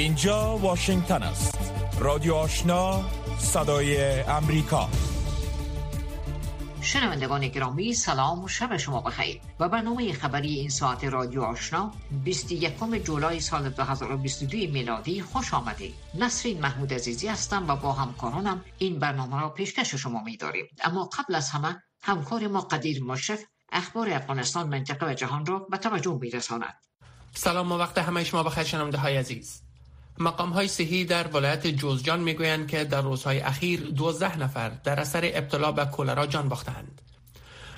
اینجا 0.00 0.56
واشنگتن 0.56 1.22
است. 1.22 1.58
رادیو 1.98 2.34
آشنا 2.34 3.04
صدای 3.38 4.20
امریکا. 4.20 4.88
شنوندگان 6.80 7.48
گرامی 7.48 7.94
سلام 7.94 8.44
و 8.44 8.48
شب 8.48 8.76
شما 8.76 9.00
بخیر. 9.00 9.40
و 9.60 9.68
برنامه 9.68 10.12
خبری 10.12 10.54
این 10.54 10.68
ساعت 10.68 11.04
رادیو 11.04 11.42
آشنا 11.42 11.92
21 12.24 13.04
جولای 13.04 13.40
سال 13.40 13.68
2022 13.68 14.56
میلادی 14.56 15.22
خوش 15.22 15.54
آمدید. 15.54 15.94
نسرین 16.14 16.60
محمود 16.60 16.94
عزیزی 16.94 17.28
هستم 17.28 17.68
و 17.68 17.76
با 17.76 17.92
همکارانم 17.92 18.64
این 18.78 18.98
برنامه 18.98 19.40
را 19.40 19.48
پیشکش 19.48 19.94
شما 19.94 20.22
می 20.24 20.36
داریم 20.36 20.66
اما 20.84 21.04
قبل 21.18 21.34
از 21.34 21.50
همه 21.50 21.82
همکار 22.02 22.46
ما 22.46 22.60
قدیر 22.60 23.04
مشرف 23.04 23.44
اخبار 23.72 24.10
افغانستان 24.10 24.68
منطقه 24.68 25.06
و 25.10 25.14
جهان 25.14 25.46
را 25.46 25.58
به 25.58 25.76
توجه 25.76 26.18
می 26.20 26.30
رساند 26.30 26.74
سلام 27.34 27.72
و 27.72 27.76
وقت 27.76 27.98
همه 27.98 28.24
شما 28.24 28.42
بخیر 28.42 28.64
شنونده 28.64 28.98
های 28.98 29.16
عزیز. 29.16 29.69
مقام 30.20 30.50
های 30.50 30.68
صحی 30.68 31.04
در 31.04 31.26
ولایت 31.26 31.66
جوزجان 31.66 32.20
می‌گویند 32.20 32.68
که 32.68 32.84
در 32.84 33.00
روزهای 33.00 33.40
اخیر 33.40 33.80
12 33.80 34.38
نفر 34.38 34.68
در 34.68 35.00
اثر 35.00 35.30
ابتلا 35.34 35.72
به 35.72 35.84
کولرا 35.84 36.26
جان 36.26 36.48
باختند. 36.48 37.00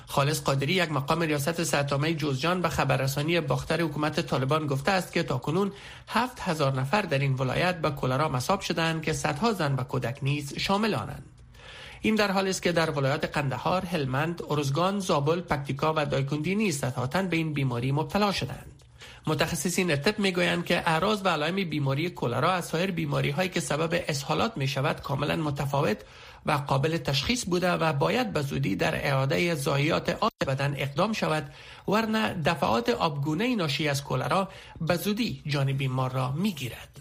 خالص 0.05 0.41
قادری 0.41 0.73
یک 0.73 0.91
مقام 0.91 1.21
ریاست 1.21 1.63
صحت 1.63 2.05
جوزجان 2.17 2.61
به 2.61 2.69
خبررسانی 2.69 3.41
باختر 3.41 3.81
حکومت 3.81 4.19
طالبان 4.19 4.67
گفته 4.67 4.91
است 4.91 5.13
که 5.13 5.23
تاکنون 5.23 5.71
هفت 6.07 6.39
هزار 6.39 6.73
نفر 6.73 7.01
در 7.01 7.19
این 7.19 7.33
ولایت 7.33 7.81
به 7.81 7.89
کولرا 7.89 8.29
مصاب 8.29 8.61
شدند 8.61 9.01
که 9.01 9.13
صدها 9.13 9.53
زن 9.53 9.75
و 9.75 9.83
کودک 9.83 10.19
نیز 10.21 10.53
شامل 10.57 10.93
آنند. 10.93 11.25
این 12.01 12.15
در 12.15 12.31
حالی 12.31 12.49
است 12.49 12.61
که 12.61 12.71
در 12.71 12.89
ولایات 12.91 13.25
قندهار، 13.25 13.85
هلمند، 13.85 14.41
ارزگان، 14.49 14.99
زابل، 14.99 15.41
پکتیکا 15.41 15.93
و 15.97 16.05
دایکندی 16.05 16.55
نیز 16.55 16.79
صدها 16.79 17.07
به 17.07 17.37
این 17.37 17.53
بیماری 17.53 17.91
مبتلا 17.91 18.31
شدند. 18.31 18.72
متخصصین 19.27 19.95
طب 19.95 20.19
می‌گویند 20.19 20.65
که 20.65 20.89
اعراض 20.89 21.21
و 21.25 21.29
علائم 21.29 21.55
بیماری 21.55 22.09
کولرا 22.09 22.51
از 22.51 22.65
سایر 22.65 22.91
بیماری 22.91 23.29
هایی 23.29 23.49
که 23.49 23.59
سبب 23.59 24.03
اسهالات 24.07 24.57
می 24.57 24.67
شود 24.67 25.01
کاملا 25.01 25.35
متفاوت 25.35 25.97
و 26.45 26.51
قابل 26.51 26.97
تشخیص 26.97 27.45
بوده 27.45 27.71
و 27.71 27.93
باید 27.93 28.33
به 28.33 28.41
زودی 28.41 28.75
در 28.75 28.95
اعاده 29.07 29.55
زایات 29.55 30.09
آب 30.09 30.31
بدن 30.47 30.75
اقدام 30.77 31.13
شود 31.13 31.53
ورنه 31.87 32.33
دفعات 32.45 32.89
آبگونه 32.89 33.55
ناشی 33.55 33.87
از 33.87 34.03
کولرا 34.03 34.49
به 34.81 34.95
زودی 34.95 35.43
جان 35.47 35.73
بیمار 35.73 36.11
را 36.11 36.31
می‌گیرد. 36.31 36.99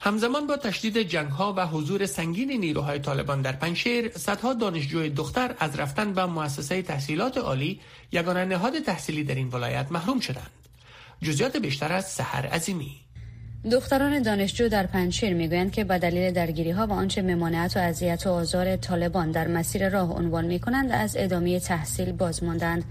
همزمان 0.00 0.46
با 0.46 0.56
تشدید 0.56 0.98
جنگ 0.98 1.28
ها 1.28 1.54
و 1.56 1.66
حضور 1.66 2.06
سنگین 2.06 2.50
نیروهای 2.50 2.98
طالبان 2.98 3.42
در 3.42 3.52
پنشیر 3.52 4.18
صدها 4.18 4.52
دانشجوی 4.54 5.10
دختر 5.10 5.54
از 5.58 5.78
رفتن 5.78 6.12
به 6.12 6.26
مؤسسه 6.26 6.82
تحصیلات 6.82 7.38
عالی 7.38 7.80
یگانه 8.12 8.44
نهاد 8.44 8.78
تحصیلی 8.78 9.24
در 9.24 9.34
این 9.34 9.48
ولایت 9.48 9.92
محروم 9.92 10.20
شدند. 10.20 10.63
جزیات 11.22 11.56
بیشتر 11.56 11.92
از 11.92 12.04
سحر 12.04 12.46
عظیمی. 12.46 13.04
دختران 13.72 14.22
دانشجو 14.22 14.68
در 14.68 14.86
پنشیر 14.86 15.34
می‌گویند 15.34 15.72
که 15.72 15.84
به 15.84 15.98
دلیل 15.98 16.32
درگیری 16.32 16.70
ها 16.70 16.86
و 16.86 16.92
آنچه 16.92 17.22
ممانعت 17.22 17.76
و 17.76 17.80
اذیت 17.80 18.26
و 18.26 18.30
آزار 18.30 18.76
طالبان 18.76 19.30
در 19.30 19.48
مسیر 19.48 19.88
راه 19.88 20.12
عنوان 20.12 20.44
می 20.44 20.58
کنند 20.58 20.92
از 20.92 21.16
ادامه 21.18 21.60
تحصیل 21.60 22.12
باز 22.12 22.44
ماندند 22.44 22.84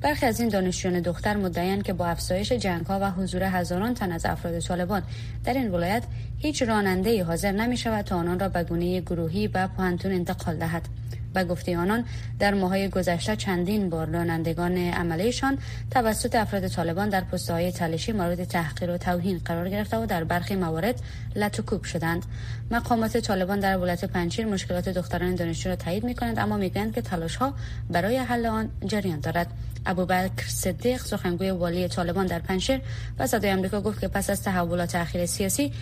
برخی 0.00 0.26
از 0.26 0.40
این 0.40 0.48
دانشجویان 0.48 1.00
دختر 1.00 1.36
مدعیند 1.36 1.82
که 1.82 1.92
با 1.92 2.06
افزایش 2.06 2.52
جنگ 2.52 2.86
ها 2.86 2.98
و 3.02 3.10
حضور 3.10 3.42
هزاران 3.42 3.94
تن 3.94 4.12
از 4.12 4.26
افراد 4.26 4.58
طالبان 4.60 5.02
در 5.44 5.54
این 5.54 5.70
ولایت 5.70 6.02
هیچ 6.38 6.62
راننده 6.62 7.24
حاضر 7.24 7.52
نمی 7.52 7.76
شود 7.76 8.04
تا 8.04 8.16
آنان 8.16 8.38
را 8.40 8.48
به 8.48 8.62
گونه 8.62 9.00
گروهی 9.00 9.48
به 9.48 9.66
پوانتون 9.66 10.12
انتقال 10.12 10.56
دهد. 10.56 10.88
و 11.34 11.44
گفته 11.44 11.78
آنان 11.78 12.04
در 12.38 12.54
ماهای 12.54 12.88
گذشته 12.88 13.36
چندین 13.36 13.90
بار 13.90 14.06
رانندگان 14.06 14.76
عملیشان 14.76 15.58
توسط 15.90 16.34
افراد 16.34 16.68
طالبان 16.68 17.08
در 17.08 17.20
پست 17.20 17.50
های 17.50 17.72
تلشی 17.72 18.12
مورد 18.12 18.44
تحقیر 18.44 18.90
و 18.90 18.98
توهین 18.98 19.40
قرار 19.44 19.68
گرفته 19.68 19.96
و 19.96 20.06
در 20.06 20.24
برخی 20.24 20.56
موارد 20.56 21.00
لطوکوب 21.36 21.84
شدند. 21.84 22.24
مقامات 22.70 23.16
طالبان 23.16 23.60
در 23.60 23.76
ولایت 23.76 24.04
پنجشیر 24.04 24.46
مشکلات 24.46 24.88
دختران 24.88 25.34
دانشجو 25.34 25.68
را 25.68 25.76
تایید 25.76 26.04
می 26.04 26.14
کنند 26.14 26.38
اما 26.38 26.56
می‌گویند 26.56 26.94
که 26.94 27.02
تلاش 27.02 27.36
ها 27.36 27.54
برای 27.90 28.16
حل 28.16 28.46
آن 28.46 28.70
جریان 28.86 29.20
دارد. 29.20 29.46
ابوبکر 29.86 30.48
صدیق 30.48 31.00
سخنگوی 31.02 31.50
والی 31.50 31.88
طالبان 31.88 32.26
در 32.26 32.38
پنجشیر 32.38 32.80
و 33.18 33.26
صدای 33.26 33.52
آمریکا 33.52 33.80
گفت 33.80 34.00
که 34.00 34.08
پس 34.08 34.30
از 34.30 34.42
تحولات 34.42 34.94
اخیر 34.94 35.26
سیاسی 35.26 35.72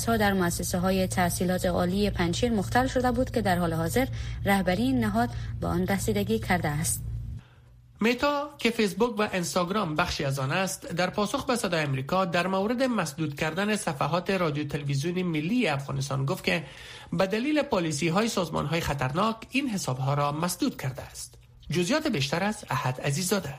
درس 0.00 0.08
ها 0.08 0.16
در 0.16 0.32
مؤسسه 0.32 0.78
های 0.78 1.06
تحصیلات 1.06 1.66
عالی 1.66 2.10
پنجشیر 2.10 2.52
مختل 2.52 2.86
شده 2.86 3.12
بود 3.12 3.30
که 3.30 3.42
در 3.42 3.58
حال 3.58 3.72
حاضر 3.72 4.06
رهبری 4.44 4.82
این 4.82 5.00
نهاد 5.00 5.28
به 5.60 5.66
آن 5.66 5.86
رسیدگی 5.86 6.38
کرده 6.38 6.68
است. 6.68 7.02
میتا 8.00 8.50
که 8.58 8.70
فیسبوک 8.70 9.18
و 9.18 9.28
اینستاگرام 9.32 9.96
بخشی 9.96 10.24
از 10.24 10.38
آن 10.38 10.52
است 10.52 10.86
در 10.92 11.10
پاسخ 11.10 11.46
به 11.46 11.56
صدای 11.56 11.82
امریکا 11.82 12.24
در 12.24 12.46
مورد 12.46 12.82
مسدود 12.82 13.36
کردن 13.36 13.76
صفحات 13.76 14.30
رادیو 14.30 14.64
تلویزیون 14.68 15.22
ملی 15.22 15.68
افغانستان 15.68 16.26
گفت 16.26 16.44
که 16.44 16.64
به 17.12 17.26
دلیل 17.26 17.62
پالیسی 17.62 18.08
های 18.08 18.28
سازمان 18.28 18.66
های 18.66 18.80
خطرناک 18.80 19.36
این 19.50 19.68
حساب 19.68 19.98
ها 19.98 20.14
را 20.14 20.32
مسدود 20.32 20.80
کرده 20.82 21.02
است. 21.02 21.34
جزیات 21.70 22.06
بیشتر 22.06 22.42
از 22.44 22.64
احد 22.70 23.00
عزیزاده. 23.00 23.54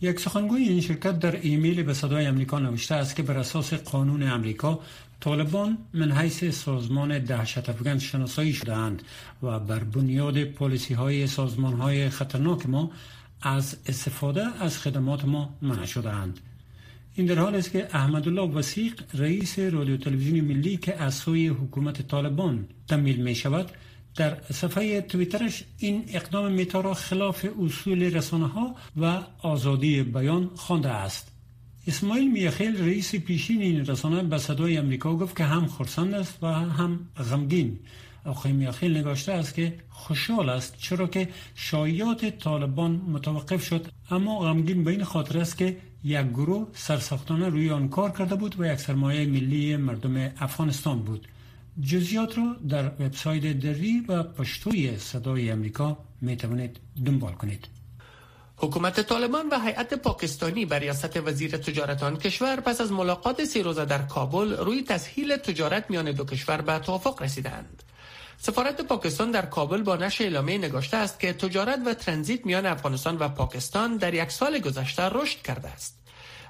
یک 0.00 0.20
سخنگوی 0.20 0.62
این 0.62 0.80
شرکت 0.80 1.18
در 1.18 1.36
ایمیل 1.40 1.82
به 1.82 1.94
صدای 1.94 2.26
امریکا 2.26 2.58
نوشته 2.58 2.94
است 2.94 3.16
که 3.16 3.22
بر 3.22 3.38
اساس 3.38 3.74
قانون 3.74 4.22
امریکا 4.22 4.80
طالبان 5.24 5.78
من 5.94 6.12
حیث 6.12 6.44
سازمان 6.44 7.18
دهشت 7.18 7.68
افغان 7.68 7.98
شناسایی 7.98 8.52
شدهاند 8.52 9.02
و 9.42 9.58
بر 9.58 9.84
بنیاد 9.84 10.44
پالیسی 10.44 10.94
های 10.94 11.26
سازمان 11.26 11.72
های 11.72 12.08
خطرناک 12.08 12.68
ما 12.68 12.90
از 13.42 13.76
استفاده 13.86 14.44
از 14.60 14.78
خدمات 14.78 15.24
ما 15.24 15.54
منع 15.62 15.84
شدهاند. 15.84 16.40
این 17.14 17.26
در 17.26 17.38
حال 17.38 17.54
است 17.54 17.72
که 17.72 17.88
احمدالله 17.92 18.42
وسیق 18.42 19.02
رئیس 19.14 19.58
رادیو 19.58 19.96
تلویزیون 19.96 20.44
ملی 20.44 20.76
که 20.76 21.02
از 21.02 21.14
سوی 21.14 21.48
حکومت 21.48 22.08
طالبان 22.08 22.68
تمیل 22.88 23.16
می 23.16 23.34
شود 23.34 23.70
در 24.16 24.36
صفحه 24.52 25.00
تویترش 25.00 25.64
این 25.78 26.04
اقدام 26.08 26.52
میتا 26.52 26.80
را 26.80 26.94
خلاف 26.94 27.46
اصول 27.62 28.02
رسانه 28.02 28.46
ها 28.46 28.74
و 29.00 29.22
آزادی 29.42 30.02
بیان 30.02 30.50
خوانده 30.54 30.88
است 30.90 31.33
اسماعیل 31.86 32.30
میخیل 32.30 32.84
رئیس 32.84 33.14
پیشین 33.14 33.62
این 33.62 33.86
رسانه 33.86 34.22
به 34.22 34.38
صدای 34.38 34.76
امریکا 34.76 35.16
گفت 35.16 35.36
که 35.36 35.44
هم 35.44 35.66
خرسند 35.66 36.14
است 36.14 36.38
و 36.42 36.46
هم 36.46 37.08
غمگین. 37.30 37.78
آقای 38.24 38.52
میخیل 38.52 38.96
نگاشته 38.96 39.32
است 39.32 39.54
که 39.54 39.74
خوشحال 39.88 40.48
است 40.48 40.76
چرا 40.78 41.06
که 41.06 41.28
شایعات 41.54 42.38
طالبان 42.38 42.90
متوقف 42.90 43.64
شد. 43.64 43.86
اما 44.10 44.38
غمگین 44.38 44.84
به 44.84 44.90
این 44.90 45.04
خاطر 45.04 45.38
است 45.38 45.58
که 45.58 45.76
یک 46.04 46.26
گروه 46.26 46.68
سرسختانه 46.72 47.48
روی 47.48 47.70
آن 47.70 47.88
کار 47.88 48.10
کرده 48.10 48.34
بود 48.34 48.60
و 48.60 48.72
یک 48.72 48.80
سرمایه 48.80 49.26
ملی 49.26 49.76
مردم 49.76 50.32
افغانستان 50.38 50.98
بود. 51.02 51.28
جزیات 51.82 52.38
را 52.38 52.56
در 52.68 52.86
وبسایت 52.86 53.58
دری 53.60 54.04
و 54.08 54.22
پشتوی 54.22 54.98
صدای 54.98 55.50
امریکا 55.50 55.98
می 56.20 56.36
توانید 56.36 56.80
دنبال 57.06 57.32
کنید. 57.32 57.68
حکومت 58.56 59.00
طالبان 59.00 59.48
و 59.48 59.60
هیئت 59.60 59.94
پاکستانی 59.94 60.66
بر 60.66 60.78
ریاست 60.78 61.16
وزیر 61.16 61.56
تجارت 61.56 62.02
آن 62.02 62.16
کشور 62.16 62.60
پس 62.60 62.80
از 62.80 62.92
ملاقات 62.92 63.44
سی 63.44 63.62
روزه 63.62 63.84
در 63.84 64.02
کابل 64.02 64.56
روی 64.56 64.82
تسهیل 64.82 65.36
تجارت 65.36 65.90
میان 65.90 66.12
دو 66.12 66.24
کشور 66.24 66.60
به 66.60 66.78
توافق 66.78 67.22
رسیدند. 67.22 67.82
سفارت 68.38 68.80
پاکستان 68.80 69.30
در 69.30 69.46
کابل 69.46 69.82
با 69.82 69.96
نشر 69.96 70.24
اعلامیه 70.24 70.58
نگاشته 70.58 70.96
است 70.96 71.20
که 71.20 71.32
تجارت 71.32 71.78
و 71.86 71.94
ترانزیت 71.94 72.46
میان 72.46 72.66
افغانستان 72.66 73.16
و 73.18 73.28
پاکستان 73.28 73.96
در 73.96 74.14
یک 74.14 74.30
سال 74.30 74.58
گذشته 74.58 75.02
رشد 75.02 75.42
کرده 75.42 75.68
است. 75.68 75.98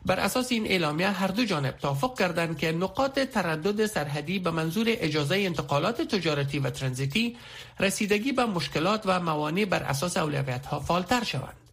بر 0.06 0.20
اساس 0.20 0.52
این 0.52 0.66
اعلامیه 0.66 1.10
هر 1.10 1.28
دو 1.28 1.44
جانب 1.44 1.76
توافق 1.76 2.18
کردند 2.18 2.58
که 2.58 2.72
نقاط 2.72 3.18
تردد 3.18 3.86
سرحدی 3.86 4.38
به 4.38 4.50
منظور 4.50 4.86
اجازه 4.88 5.36
انتقالات 5.36 6.02
تجارتی 6.02 6.58
و 6.58 6.70
ترانزیتی 6.70 7.36
رسیدگی 7.80 8.32
به 8.32 8.44
مشکلات 8.44 9.02
و 9.04 9.20
موانع 9.20 9.64
بر 9.64 9.82
اساس 9.82 10.16
اولویت 10.16 10.66
ها 10.66 10.80
فالتر 10.80 11.24
شوند. 11.24 11.63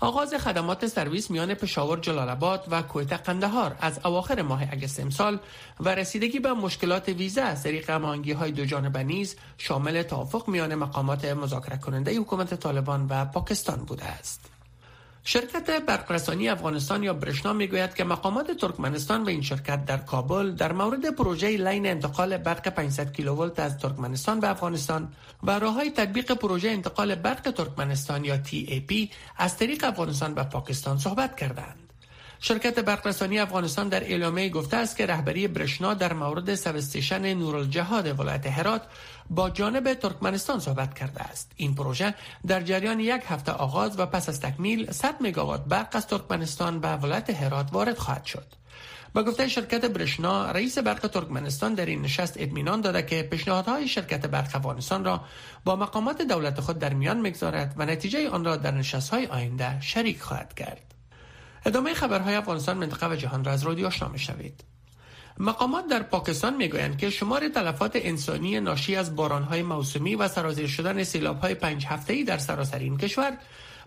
آغاز 0.00 0.34
خدمات 0.34 0.86
سرویس 0.86 1.30
میان 1.30 1.54
پشاور 1.54 1.98
جلال 2.00 2.28
آباد 2.28 2.64
و 2.70 2.82
کویت 2.82 3.12
قندهار 3.12 3.76
از 3.80 4.00
اواخر 4.04 4.42
ماه 4.42 4.62
اگست 4.62 5.00
امسال 5.00 5.38
و 5.80 5.88
رسیدگی 5.88 6.38
به 6.38 6.52
مشکلات 6.52 7.08
ویزا 7.08 7.42
از 7.42 7.62
طریق 7.62 7.90
هماهنگی 7.90 8.32
های 8.32 8.52
دو 8.52 8.64
جانبه 8.64 9.02
نیز 9.02 9.36
شامل 9.58 10.02
توافق 10.02 10.48
میان 10.48 10.74
مقامات 10.74 11.24
مذاکره 11.24 11.76
کننده 11.76 12.18
حکومت 12.18 12.54
طالبان 12.54 13.06
و 13.10 13.24
پاکستان 13.24 13.76
بوده 13.76 14.04
است. 14.04 14.49
شرکت 15.32 15.70
برقرسانی 15.86 16.48
افغانستان 16.48 17.02
یا 17.02 17.14
برشنا 17.14 17.52
می‌گوید 17.52 17.94
که 17.94 18.04
مقامات 18.04 18.50
ترکمنستان 18.50 19.22
و 19.22 19.28
این 19.28 19.42
شرکت 19.42 19.84
در 19.84 19.96
کابل 19.96 20.52
در 20.52 20.72
مورد 20.72 21.14
پروژه 21.14 21.56
لین 21.56 21.86
انتقال 21.86 22.36
برق 22.36 22.68
500 22.68 23.12
کیلوولت 23.12 23.58
از 23.60 23.78
ترکمنستان 23.78 24.40
به 24.40 24.48
افغانستان 24.50 25.12
و 25.42 25.58
راههای 25.58 25.90
تطبیق 25.90 26.32
پروژه 26.32 26.68
انتقال 26.68 27.14
برق 27.14 27.50
ترکمنستان 27.50 28.24
یا 28.24 28.36
TAP 28.44 29.08
از 29.36 29.56
طریق 29.58 29.84
افغانستان 29.84 30.32
و 30.34 30.44
پاکستان 30.44 30.98
صحبت 30.98 31.36
کردند. 31.36 31.89
شرکت 32.42 32.78
برقرسانی 32.78 33.38
افغانستان 33.38 33.88
در 33.88 34.04
اعلامیه 34.04 34.48
گفته 34.48 34.76
است 34.76 34.96
که 34.96 35.06
رهبری 35.06 35.48
برشنا 35.48 35.94
در 35.94 36.12
مورد 36.12 36.54
سبستیشن 36.54 37.34
نورالجهاد 37.34 38.20
ولایت 38.20 38.46
هرات 38.46 38.82
با 39.30 39.50
جانب 39.50 39.94
ترکمنستان 39.94 40.60
صحبت 40.60 40.94
کرده 40.94 41.20
است. 41.20 41.52
این 41.56 41.74
پروژه 41.74 42.14
در 42.46 42.60
جریان 42.60 43.00
یک 43.00 43.22
هفته 43.28 43.52
آغاز 43.52 43.98
و 43.98 44.06
پس 44.06 44.28
از 44.28 44.40
تکمیل 44.40 44.92
100 44.92 45.14
مگاوات 45.20 45.64
برق 45.64 45.88
از 45.92 46.06
ترکمنستان 46.06 46.80
به 46.80 46.88
ولایت 46.88 47.30
هرات 47.30 47.68
وارد 47.72 47.98
خواهد 47.98 48.24
شد. 48.24 48.46
با 49.14 49.22
گفته 49.22 49.48
شرکت 49.48 49.84
برشنا 49.84 50.50
رئیس 50.50 50.78
برق 50.78 51.06
ترکمنستان 51.06 51.74
در 51.74 51.86
این 51.86 52.02
نشست 52.02 52.34
اطمینان 52.36 52.80
داده 52.80 53.02
که 53.02 53.22
پیشنهادهای 53.22 53.88
شرکت 53.88 54.26
برق 54.26 54.56
افغانستان 54.56 55.04
را 55.04 55.24
با 55.64 55.76
مقامات 55.76 56.22
دولت 56.22 56.60
خود 56.60 56.78
در 56.78 56.94
میان 56.94 57.20
می‌گذارد 57.20 57.74
و 57.76 57.86
نتیجه 57.86 58.28
آن 58.28 58.44
را 58.44 58.56
در 58.56 58.70
نشستهای 58.70 59.26
آینده 59.26 59.80
شریک 59.80 60.20
خواهد 60.20 60.54
کرد. 60.54 60.90
ادامه 61.66 61.94
خبرهای 61.94 62.34
افغانستان 62.34 62.76
منطقه 62.76 63.10
و 63.10 63.16
جهان 63.16 63.44
را 63.44 63.52
از 63.52 63.62
رادیو 63.62 63.86
آشنا 63.86 64.16
شوید 64.16 64.64
مقامات 65.38 65.86
در 65.88 66.02
پاکستان 66.02 66.56
می‌گویند 66.56 66.98
که 66.98 67.10
شمار 67.10 67.48
تلفات 67.48 67.92
انسانی 67.94 68.60
ناشی 68.60 68.96
از 68.96 69.16
بارانهای 69.16 69.62
موسمی 69.62 70.14
و 70.14 70.28
سرازیر 70.28 70.66
شدن 70.66 71.04
سیلابهای 71.04 71.54
پنج 71.54 71.86
هفته‌ای 71.86 72.24
در 72.24 72.38
سراسر 72.38 72.78
این 72.78 72.98
کشور 72.98 73.38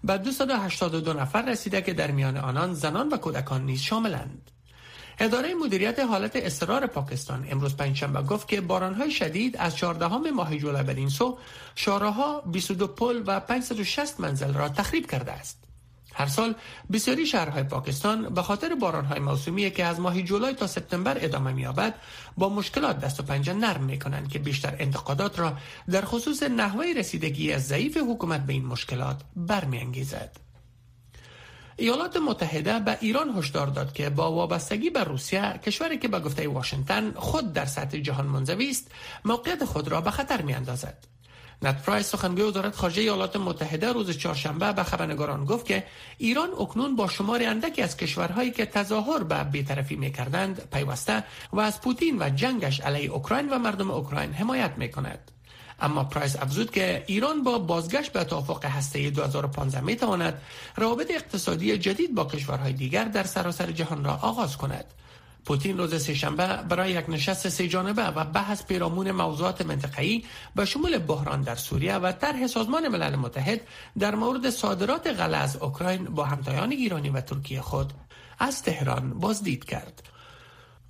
به 0.04 0.18
282 0.18 1.14
نفر 1.14 1.42
رسیده 1.42 1.82
که 1.82 1.94
در 1.94 2.12
میان 2.12 2.38
آنان 2.38 2.74
زنان 2.74 3.10
و 3.10 3.18
کودکان 3.18 3.66
نیز 3.66 3.82
شاملند. 3.82 4.52
اداره 5.20 5.54
مدیریت 5.54 6.00
حالت 6.00 6.32
اضطرار 6.36 6.88
پاکستان 6.88 7.48
امروز 7.50 7.78
پنجشنبه 7.78 8.22
گفت 8.22 8.48
که 8.48 8.62
بارانهای 8.62 9.12
شدید 9.12 9.58
از 9.58 9.78
14 9.78 10.08
ماه 10.08 10.58
جولای 10.58 10.84
بدین 10.84 11.10
سو 11.10 11.38
شارها 11.76 12.42
22 12.42 12.88
پل 12.88 13.24
و 13.26 13.40
560 13.40 14.20
منزل 14.20 14.54
را 14.54 14.70
تخریب 14.70 15.12
کرده 15.12 15.32
است. 15.32 15.73
هر 16.14 16.28
سال 16.28 16.56
بسیاری 16.92 17.26
شهرهای 17.26 17.64
پاکستان 17.64 18.30
به 18.34 18.42
خاطر 18.42 18.76
بارانهای 18.76 19.20
موسمی 19.20 19.72
که 19.72 19.86
از 19.86 20.00
ماه 20.00 20.22
جولای 20.22 20.54
تا 20.54 20.68
سپتامبر 20.68 21.18
ادامه 21.22 21.54
می‌یابد 21.54 21.96
با 22.38 22.50
مشکلات 22.50 23.00
دست 23.00 23.20
و 23.20 23.24
پنجه 23.24 23.54
نرم 23.54 23.84
می‌کنند 23.84 24.30
که 24.30 24.40
بیشتر 24.40 24.76
انتقادات 24.80 25.40
را 25.40 25.58
در 25.92 26.06
خصوص 26.06 26.44
نحوه 26.44 26.86
رسیدگی 26.98 27.54
از 27.54 27.68
ضعیف 27.68 27.98
حکومت 27.98 28.46
به 28.46 28.54
این 28.54 28.66
مشکلات 28.66 29.22
برمیانگیزد. 29.36 30.38
ایالات 31.78 32.18
متحده 32.18 32.80
به 32.80 32.98
ایران 33.02 33.38
هشدار 33.38 33.68
داد 33.68 33.94
که 33.94 34.10
با 34.10 34.32
وابستگی 34.32 34.90
به 34.90 35.04
روسیه 35.04 35.60
کشوری 35.66 35.98
که 35.98 36.08
به 36.08 36.20
گفته 36.20 36.48
واشنگتن 36.48 37.12
خود 37.12 37.54
در 37.54 37.66
سطح 37.66 37.98
جهان 37.98 38.26
منزوی 38.26 38.70
است 38.70 38.92
موقعیت 39.26 39.66
خود 39.66 39.88
را 39.88 40.02
به 40.02 40.12
خطر 40.12 40.42
میاندازد 40.42 41.08
ند 41.62 41.86
پرایس 41.86 42.12
سخنگوی 42.12 42.44
وزارت 42.44 42.76
خارجه 42.76 43.02
ایالات 43.02 43.36
متحده 43.36 43.92
روز 43.92 44.18
چهارشنبه 44.18 44.74
به 44.74 44.84
خبرنگاران 44.84 45.46
گفت 45.46 45.66
که 45.66 45.84
ایران 46.18 46.50
اکنون 46.60 46.96
با 46.96 47.08
شمار 47.08 47.44
اندکی 47.44 47.82
از 47.82 47.98
کشورهایی 47.98 48.52
که 48.52 48.66
تظاهر 48.66 49.24
به 49.24 49.44
بیطرفی 49.44 49.96
می‌کردند 49.96 50.70
پیوسته 50.74 51.24
و 51.54 51.60
از 51.60 51.82
پوتین 51.82 52.18
و 52.20 52.30
جنگش 52.30 52.80
علیه 52.80 53.10
اوکراین 53.10 53.50
و 53.50 53.60
مردم 53.60 53.92
اوکراین 53.92 54.34
حمایت 54.34 54.72
می‌کند. 54.78 55.32
اما 55.80 56.04
پرایس 56.04 56.36
افزود 56.36 56.72
که 56.72 57.04
ایران 57.08 57.44
با 57.44 57.60
بازگشت 57.60 58.12
به 58.12 58.24
توافق 58.24 58.66
هسته‌ای 58.66 59.10
2015 59.10 59.82
می 59.82 59.96
تواند 59.96 60.42
روابط 60.76 61.12
اقتصادی 61.12 61.78
جدید 61.78 62.16
با 62.16 62.26
کشورهای 62.26 62.74
دیگر 62.74 63.04
در 63.04 63.24
سراسر 63.24 63.72
جهان 63.72 64.04
را 64.04 64.14
آغاز 64.14 64.58
کند. 64.58 64.86
پوتین 65.46 65.78
روز 65.78 66.04
سهشنبه 66.04 66.48
برای 66.70 66.92
یک 66.92 67.06
نشست 67.10 67.50
سه 67.50 67.68
جانبه 67.68 68.04
و 68.04 68.26
بحث 68.26 68.64
پیرامون 68.64 69.12
موضوعات 69.12 69.66
منطقه‌ای 69.66 70.24
به 70.56 70.66
شمول 70.66 70.98
بحران 70.98 71.42
در 71.42 71.56
سوریه 71.56 71.96
و 71.96 72.12
طرح 72.12 72.48
سازمان 72.48 72.88
ملل 72.88 73.16
متحد 73.16 73.62
در 74.00 74.16
مورد 74.16 74.50
صادرات 74.50 75.08
غله 75.08 75.38
از 75.38 75.56
اوکراین 75.56 76.04
با 76.04 76.24
همتایان 76.24 76.72
ایرانی 76.72 77.10
و 77.10 77.22
ترکیه 77.22 77.62
خود 77.62 77.94
از 78.40 78.64
تهران 78.64 79.20
بازدید 79.20 79.66
کرد. 79.66 80.04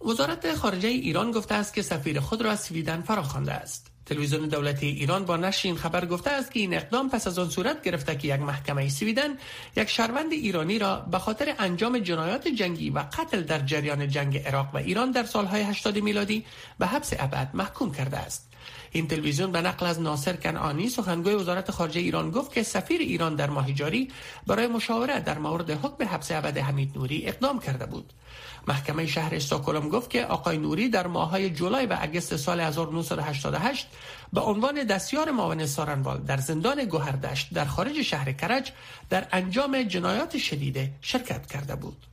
وزارت 0.05 0.55
خارجه 0.55 0.89
ایران 0.89 1.31
گفته 1.31 1.55
است 1.55 1.73
که 1.73 1.81
سفیر 1.81 2.19
خود 2.19 2.41
را 2.41 2.51
از 2.51 2.63
سویدن 2.63 3.01
فراخوانده 3.01 3.53
است. 3.53 3.92
تلویزیون 4.05 4.47
دولتی 4.47 4.87
ایران 4.87 5.25
با 5.25 5.37
نشر 5.37 5.67
این 5.67 5.77
خبر 5.77 6.05
گفته 6.05 6.29
است 6.29 6.51
که 6.51 6.59
این 6.59 6.73
اقدام 6.73 7.09
پس 7.09 7.27
از 7.27 7.39
آن 7.39 7.49
صورت 7.49 7.83
گرفته 7.83 8.15
که 8.15 8.27
یک 8.27 8.41
محکمه 8.41 8.89
سویدن 8.89 9.37
یک 9.77 9.89
شهروند 9.89 10.31
ایرانی 10.31 10.79
را 10.79 10.99
به 10.99 11.19
خاطر 11.19 11.55
انجام 11.59 11.99
جنایات 11.99 12.47
جنگی 12.47 12.89
و 12.89 12.99
قتل 12.99 13.41
در 13.41 13.59
جریان 13.59 14.09
جنگ 14.09 14.37
عراق 14.37 14.75
و 14.75 14.77
ایران 14.77 15.11
در 15.11 15.23
سالهای 15.23 15.61
80 15.61 15.97
میلادی 15.99 16.45
به 16.79 16.87
حبس 16.87 17.13
ابد 17.19 17.49
محکوم 17.53 17.91
کرده 17.91 18.17
است. 18.17 18.49
این 18.91 19.07
تلویزیون 19.07 19.51
به 19.51 19.61
نقل 19.61 19.85
از 19.85 20.01
ناصر 20.01 20.35
کنعانی 20.35 20.89
سخنگوی 20.89 21.33
وزارت 21.33 21.71
خارجه 21.71 21.99
ایران 21.99 22.31
گفت 22.31 22.53
که 22.53 22.63
سفیر 22.63 23.01
ایران 23.01 23.35
در 23.35 23.49
ماه 23.49 23.73
جاری 23.73 24.11
برای 24.47 24.67
مشاوره 24.67 25.19
در 25.19 25.37
مورد 25.39 25.69
حکم 25.69 26.07
حبس 26.07 26.31
ابد 26.31 26.57
حمید 26.57 26.97
نوری 26.97 27.27
اقدام 27.27 27.59
کرده 27.59 27.85
بود. 27.85 28.13
محکمه 28.67 29.05
شهر 29.05 29.35
استکهلم 29.35 29.89
گفت 29.89 30.09
که 30.09 30.25
آقای 30.25 30.57
نوری 30.57 30.89
در 30.89 31.07
ماههای 31.07 31.49
جولای 31.49 31.85
و 31.85 31.97
اگست 32.01 32.35
سال 32.35 32.59
1988 32.59 33.87
به 34.33 34.41
عنوان 34.41 34.83
دستیار 34.83 35.31
معاون 35.31 35.65
سارنوال 35.65 36.17
در 36.17 36.37
زندان 36.37 36.85
گوهردشت 36.85 37.53
در 37.53 37.65
خارج 37.65 38.01
شهر 38.01 38.31
کرج 38.31 38.71
در 39.09 39.27
انجام 39.31 39.83
جنایات 39.83 40.37
شدیده 40.37 40.91
شرکت 41.01 41.47
کرده 41.47 41.75
بود. 41.75 42.05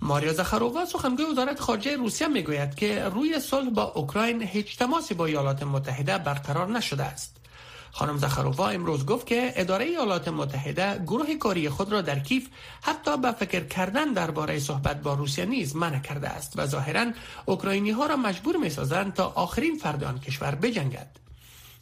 ماریا 0.00 0.32
زخرووا 0.32 0.84
سخنگوی 0.84 1.24
وزارت 1.24 1.60
خارجه 1.60 1.96
روسیه 1.96 2.28
می‌گوید 2.28 2.74
که 2.74 3.04
روی 3.04 3.40
صلح 3.40 3.70
با 3.70 3.82
اوکراین 3.82 4.42
هیچ 4.42 4.78
تماسی 4.78 5.14
با 5.14 5.26
ایالات 5.26 5.62
متحده 5.62 6.18
برقرار 6.18 6.68
نشده 6.70 7.04
است. 7.04 7.36
خانم 7.96 8.18
زخرووا 8.18 8.68
امروز 8.68 9.06
گفت 9.06 9.26
که 9.26 9.52
اداره 9.56 9.84
ایالات 9.84 10.28
متحده 10.28 10.98
گروه 11.06 11.34
کاری 11.34 11.68
خود 11.68 11.92
را 11.92 12.00
در 12.02 12.18
کیف 12.18 12.48
حتی 12.82 13.16
به 13.16 13.32
فکر 13.32 13.64
کردن 13.64 14.12
درباره 14.12 14.58
صحبت 14.58 15.02
با 15.02 15.14
روسیه 15.14 15.44
نیز 15.44 15.76
منع 15.76 15.98
کرده 15.98 16.28
است 16.28 16.52
و 16.56 16.66
ظاهرا 16.66 17.06
اوکراینی 17.46 17.90
ها 17.90 18.06
را 18.06 18.16
مجبور 18.16 18.56
می 18.56 18.70
سازند 18.70 19.14
تا 19.14 19.32
آخرین 19.34 19.78
فرد 19.78 20.04
آن 20.04 20.20
کشور 20.20 20.54
بجنگد. 20.54 21.08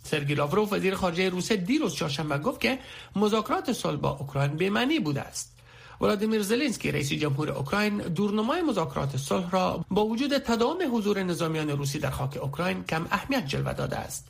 سرگی 0.03 0.35
لاوروف 0.35 0.73
وزیر 0.73 0.95
خارجه 0.95 1.29
روسیه 1.29 1.57
دیروز 1.57 1.95
چهارشنبه 1.95 2.39
گفت 2.39 2.61
که 2.61 2.79
مذاکرات 3.17 3.73
صلح 3.73 3.97
با 3.97 4.11
اوکراین 4.11 4.57
به 4.57 4.71
معنی 4.71 4.99
بوده 4.99 5.21
است. 5.21 5.57
ولادیمیر 6.01 6.43
زلنسکی 6.43 6.93
رئیس 6.93 7.13
جمهور 7.13 7.51
اوکراین 7.51 7.99
دورنمای 7.99 8.63
مذاکرات 8.63 9.17
صلح 9.17 9.51
را 9.51 9.85
با 9.91 10.07
وجود 10.07 10.39
تداوم 10.39 10.97
حضور 10.97 11.23
نظامیان 11.23 11.69
روسی 11.69 11.99
در 11.99 12.11
خاک 12.11 12.39
اوکراین 12.43 12.85
کم 12.85 13.07
اهمیت 13.11 13.47
جلوه 13.47 13.73
داده 13.73 13.97
است. 13.97 14.29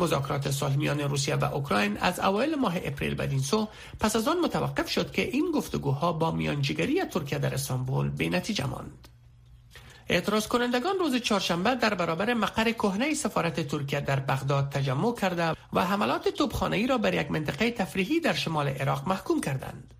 مذاکرات 0.00 0.50
صلح 0.50 0.76
میان 0.76 1.00
روسیه 1.00 1.34
و 1.34 1.44
اوکراین 1.44 1.96
از 1.96 2.20
اوایل 2.20 2.54
ماه 2.54 2.76
اپریل 2.84 3.14
بدین 3.14 3.40
سو 3.40 3.68
پس 4.00 4.16
از 4.16 4.28
آن 4.28 4.40
متوقف 4.40 4.90
شد 4.90 5.12
که 5.12 5.22
این 5.22 5.50
گفتگوها 5.54 6.12
با 6.12 6.30
میانجیگری 6.30 7.04
ترکیه 7.04 7.38
در 7.38 7.54
استانبول 7.54 8.08
به 8.08 8.28
نتیجه 8.28 8.66
ماند 8.66 9.08
اعتراض 10.08 10.46
کنندگان 10.46 10.98
روز 10.98 11.16
چهارشنبه 11.16 11.74
در 11.74 11.94
برابر 11.94 12.34
مقر 12.34 12.72
کهنه 12.72 13.14
سفارت 13.14 13.60
ترکیه 13.60 14.00
در 14.00 14.20
بغداد 14.20 14.68
تجمع 14.68 15.14
کرده 15.14 15.56
و 15.72 15.84
حملات 15.84 16.28
توپخانه‌ای 16.28 16.86
را 16.86 16.98
بر 16.98 17.14
یک 17.14 17.30
منطقه 17.30 17.70
تفریحی 17.70 18.20
در 18.20 18.32
شمال 18.32 18.68
عراق 18.68 19.08
محکوم 19.08 19.40
کردند. 19.40 19.94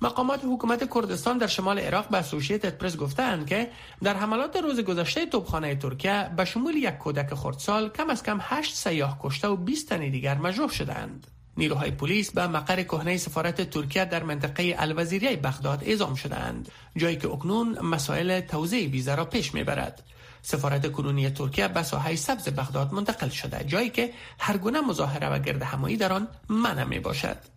مقامات 0.00 0.40
حکومت 0.44 0.94
کردستان 0.94 1.38
در 1.38 1.46
شمال 1.46 1.78
عراق 1.78 2.08
به 2.08 2.18
اسوسییتد 2.18 2.78
پرس 2.78 2.96
گفتند 2.96 3.46
که 3.46 3.70
در 4.02 4.16
حملات 4.16 4.56
روز 4.56 4.80
گذشته 4.80 5.26
توپخانه 5.26 5.74
ترکیه 5.74 6.30
به 6.36 6.44
شمول 6.44 6.74
یک 6.74 6.98
کودک 6.98 7.34
خردسال 7.34 7.88
کم 7.88 8.10
از 8.10 8.22
کم 8.22 8.38
8 8.40 8.74
سیاه 8.74 9.18
کشته 9.22 9.48
و 9.48 9.56
20 9.56 9.88
تن 9.88 10.10
دیگر 10.10 10.38
مجروح 10.38 10.72
شدند. 10.72 11.26
نیروهای 11.56 11.90
پلیس 11.90 12.32
به 12.32 12.46
مقر 12.46 12.82
کهنه 12.82 13.16
سفارت 13.16 13.70
ترکیه 13.70 14.04
در 14.04 14.22
منطقه 14.22 14.74
الوزیریه 14.78 15.36
بغداد 15.36 15.84
اعزام 15.84 16.14
شدند 16.14 16.68
جایی 16.96 17.16
که 17.16 17.28
اکنون 17.28 17.78
مسائل 17.80 18.40
توزیع 18.40 18.88
ویزا 18.88 19.14
را 19.14 19.24
پیش 19.24 19.54
می‌برد 19.54 20.02
سفارت 20.42 20.92
کنونی 20.92 21.30
ترکیه 21.30 21.68
به 21.68 21.82
ساحه 21.82 22.16
سبز 22.16 22.48
بغداد 22.48 22.92
منتقل 22.92 23.28
شده 23.28 23.64
جایی 23.64 23.90
که 23.90 24.12
هر 24.38 24.56
گونه 24.56 24.80
مظاهره 24.80 25.28
و 25.28 25.38
گرد 25.38 25.62
همایی 25.62 25.96
در 25.96 26.12
آن 26.12 26.28
منع 26.48 26.84
می 26.84 26.98
باشد 26.98 27.55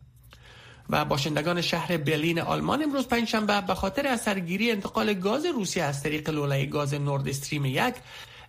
و 0.90 1.06
باشندگان 1.06 1.62
شهر 1.62 1.98
برلین 1.98 2.40
آلمان 2.40 2.84
امروز 2.84 3.08
پنجشنبه 3.08 3.62
به 3.62 3.76
خاطر 3.76 4.08
اثرگیری 4.08 4.72
انتقال 4.72 5.14
گاز 5.14 5.46
روسیه 5.46 5.84
از 5.84 6.04
طریق 6.04 6.30
لوله 6.30 6.66
گاز 6.66 6.94
نورد 6.94 7.28
استریم 7.28 7.66
یک 7.66 7.96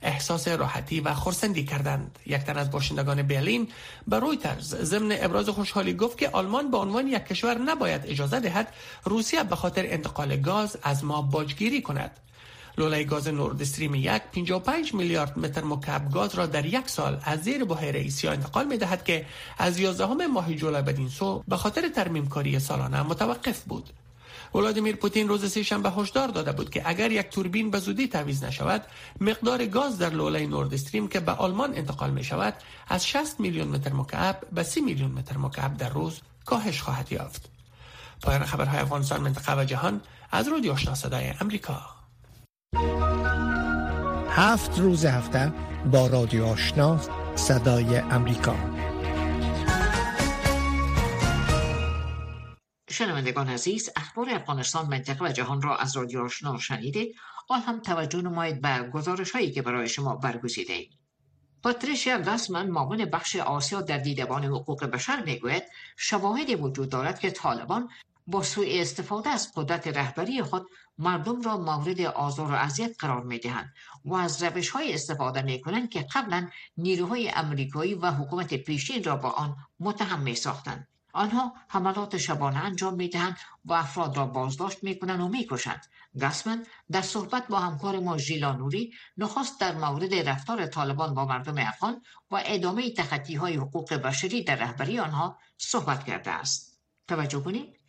احساس 0.03 0.49
راحتی 0.49 1.01
و 1.01 1.15
خورسندی 1.15 1.65
کردند. 1.65 2.19
یک 2.27 2.41
تن 2.41 2.57
از 2.57 2.71
باشندگان 2.71 3.23
برلین 3.23 3.69
به 4.09 4.19
رویترز 4.19 4.75
ضمن 4.75 5.17
ابراز 5.21 5.49
خوشحالی 5.49 5.95
گفت 5.95 6.19
که 6.19 6.29
آلمان 6.29 6.71
به 6.71 6.77
عنوان 6.77 7.07
یک 7.07 7.25
کشور 7.25 7.59
نباید 7.59 8.03
اجازه 8.07 8.41
دهد 8.41 8.75
روسیه 9.05 9.43
به 9.43 9.57
خاطر 9.57 9.83
انتقال 9.87 10.37
گاز 10.37 10.77
از 10.83 11.05
ما 11.05 11.23
باجگیری 11.23 11.83
کند. 11.83 12.11
لوله 12.81 13.05
گاز 13.05 13.29
نورد 13.29 13.63
استریم 13.63 13.95
یک 13.95 14.23
55 14.33 14.95
میلیارد 14.95 15.39
متر 15.39 15.65
مکعب 15.65 16.13
گاز 16.13 16.35
را 16.35 16.47
در 16.47 16.67
یک 16.67 16.89
سال 16.89 17.21
از 17.25 17.43
زیر 17.43 17.65
بحیره 17.65 18.01
ایسیا 18.01 18.33
انتقال 18.33 18.67
می 18.67 18.79
دهد 18.79 19.05
که 19.05 19.27
از 19.59 19.79
11 19.79 20.27
ماه 20.27 20.55
جولای 20.55 20.83
بدین 20.83 21.09
سو 21.09 21.45
به 21.49 21.57
خاطر 21.57 21.89
ترمیم 21.89 22.29
کاری 22.29 22.59
سالانه 22.59 23.03
متوقف 23.03 23.63
بود. 23.63 23.91
ولادیمیر 24.55 24.97
پوتین 24.97 25.29
روز 25.29 25.53
سهشنبه 25.53 25.91
هشدار 25.91 26.29
داده 26.29 26.53
بود 26.53 26.71
که 26.71 26.83
اگر 26.85 27.13
یک 27.13 27.29
توربین 27.29 27.71
به 27.71 27.79
زودی 27.79 28.09
تعویض 28.09 28.45
نشود 28.45 28.83
مقدار 29.21 29.67
گاز 29.67 29.99
در 29.99 30.11
لوله 30.11 30.47
نورد 30.47 30.75
استریم 30.75 31.09
که 31.09 31.21
به 31.21 31.33
آلمان 31.33 31.75
انتقال 31.75 32.11
می 32.11 32.25
شود 32.25 32.55
از 32.89 33.07
60 33.07 33.41
میلیون 33.41 33.69
متر 33.69 33.93
مکعب 33.93 34.41
به 34.53 34.63
30 34.63 34.81
میلیون 34.81 35.11
متر 35.11 35.37
مکعب 35.37 35.77
در 35.77 35.89
روز 35.89 36.21
کاهش 36.45 36.81
خواهد 36.81 37.13
یافت 37.13 37.51
پایان 38.23 38.45
خبرهای 38.45 38.79
افغانستان 38.79 39.21
منطقه 39.21 39.61
و 39.61 39.65
جهان 39.65 40.01
از 40.33 40.49
رادیو 40.49 40.73
آشنا 40.73 40.95
صدای 40.95 41.33
امریکا 41.41 42.00
هفت 44.33 44.79
روز 44.79 45.05
هفته 45.05 45.53
با 45.93 46.07
رادیو 46.07 46.45
آشنا 46.45 47.00
صدای 47.35 47.97
امریکا 47.97 48.57
شنوندگان 52.91 53.49
عزیز 53.49 53.91
اخبار 53.97 54.31
افغانستان 54.31 54.87
منطقه 54.87 55.25
و 55.25 55.33
جهان 55.33 55.62
را 55.62 55.77
از 55.77 55.97
رادیو 55.97 56.21
آشنا 56.21 56.59
شنیدید 56.59 57.15
حال 57.49 57.61
هم 57.61 57.81
توجه 57.81 58.23
نمایید 58.23 58.61
به 58.61 58.91
گزارش 58.95 59.31
هایی 59.31 59.50
که 59.50 59.62
برای 59.62 59.89
شما 59.89 60.17
برگزیده 60.17 60.73
ایم. 60.73 60.91
پاتریشیا 61.62 62.21
گاسمن 62.21 62.67
معاون 62.67 63.05
بخش 63.05 63.37
آسیا 63.37 63.81
در 63.81 63.99
دیدبان 63.99 64.45
حقوق 64.45 64.85
بشر 64.85 65.25
می‌گوید 65.25 65.62
شواهدی 65.97 66.55
وجود 66.55 66.89
دارد 66.89 67.19
که 67.19 67.31
طالبان 67.31 67.89
با 68.27 68.43
سوء 68.43 68.81
استفاده 68.81 69.31
از 69.31 69.53
قدرت 69.55 69.87
رهبری 69.87 70.43
خود 70.43 70.67
مردم 70.99 71.43
را 71.43 71.57
مورد 71.57 72.00
آزار 72.00 72.53
و 72.53 72.55
اذیت 72.55 72.97
قرار 72.99 73.23
می 73.23 73.39
دهند 73.39 73.75
و 74.05 74.15
از 74.15 74.43
روش 74.43 74.71
های 74.71 74.95
استفاده 74.95 75.43
می 75.43 75.61
کنند 75.61 75.91
که 75.91 76.07
قبلا 76.15 76.49
نیروهای 76.77 77.31
امریکایی 77.31 77.95
و 77.95 78.11
حکومت 78.11 78.55
پیشین 78.55 79.05
را 79.05 79.17
با 79.17 79.31
آن 79.31 79.57
متهم 79.81 80.21
می 80.21 80.35
ساختند. 80.35 80.89
آنها 81.12 81.55
حملات 81.69 82.17
شبانه 82.17 82.59
انجام 82.59 82.95
می 82.95 83.09
دهند 83.09 83.37
و 83.65 83.73
افراد 83.73 84.17
را 84.17 84.27
بازداشت 84.27 84.85
می 84.85 84.99
کنند 84.99 85.21
و 85.21 85.29
می 85.29 85.47
کشند. 85.50 85.87
گسمن 86.21 86.67
در 86.91 87.03
صحبت 87.03 87.49
با 87.49 87.59
همکار 87.59 87.99
ما 87.99 88.19
ژیلا 88.19 88.69
نخست 89.17 89.61
در 89.61 89.75
مورد 89.75 90.15
رفتار 90.15 90.67
طالبان 90.67 91.15
با 91.15 91.25
مردم 91.25 91.59
افغان 91.59 92.03
و 92.31 92.43
ادامه 92.45 92.91
تخطی 92.91 93.35
های 93.35 93.57
حقوق 93.57 93.95
بشری 93.95 94.45
در 94.45 94.57
رهبری 94.57 94.99
آنها 94.99 95.39
صحبت 95.59 96.05
کرده 96.05 96.31
است. 96.31 96.79
توجه 97.09 97.41
کنید. 97.41 97.80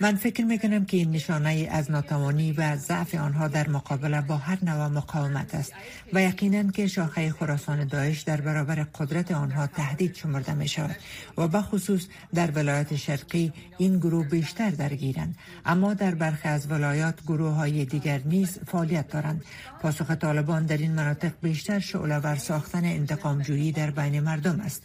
من 0.00 0.16
فکر 0.16 0.44
می 0.44 0.58
کنم 0.58 0.84
که 0.84 0.96
این 0.96 1.10
نشانه 1.10 1.68
از 1.70 1.90
ناتوانی 1.90 2.52
و 2.52 2.76
ضعف 2.76 3.14
آنها 3.14 3.48
در 3.48 3.68
مقابله 3.68 4.20
با 4.20 4.36
هر 4.36 4.58
نوع 4.62 4.86
مقاومت 4.86 5.54
است 5.54 5.72
و 6.12 6.22
یقینا 6.22 6.70
که 6.70 6.86
شاخه 6.86 7.30
خراسان 7.30 7.84
داعش 7.84 8.20
در 8.20 8.40
برابر 8.40 8.74
قدرت 8.74 9.30
آنها 9.32 9.66
تهدید 9.66 10.14
شمرده 10.14 10.54
می 10.54 10.68
شود 10.68 10.96
و 11.38 11.48
به 11.48 11.60
خصوص 11.60 12.06
در 12.34 12.50
ولایت 12.50 12.96
شرقی 12.96 13.52
این 13.78 13.98
گروه 13.98 14.28
بیشتر 14.28 14.70
درگیرند. 14.70 15.36
اما 15.64 15.94
در 15.94 16.14
برخی 16.14 16.48
از 16.48 16.70
ولایات 16.70 17.22
گروه 17.22 17.52
های 17.52 17.84
دیگر 17.84 18.20
نیز 18.24 18.58
فعالیت 18.66 19.08
دارند. 19.08 19.44
پاسخ 19.82 20.10
طالبان 20.10 20.66
در 20.66 20.76
این 20.76 20.92
مناطق 20.92 21.32
بیشتر 21.42 21.78
شعله 21.78 22.38
ساختن 22.38 22.84
انتقامجویی 22.84 23.72
در 23.72 23.90
بین 23.90 24.20
مردم 24.20 24.60
است. 24.60 24.82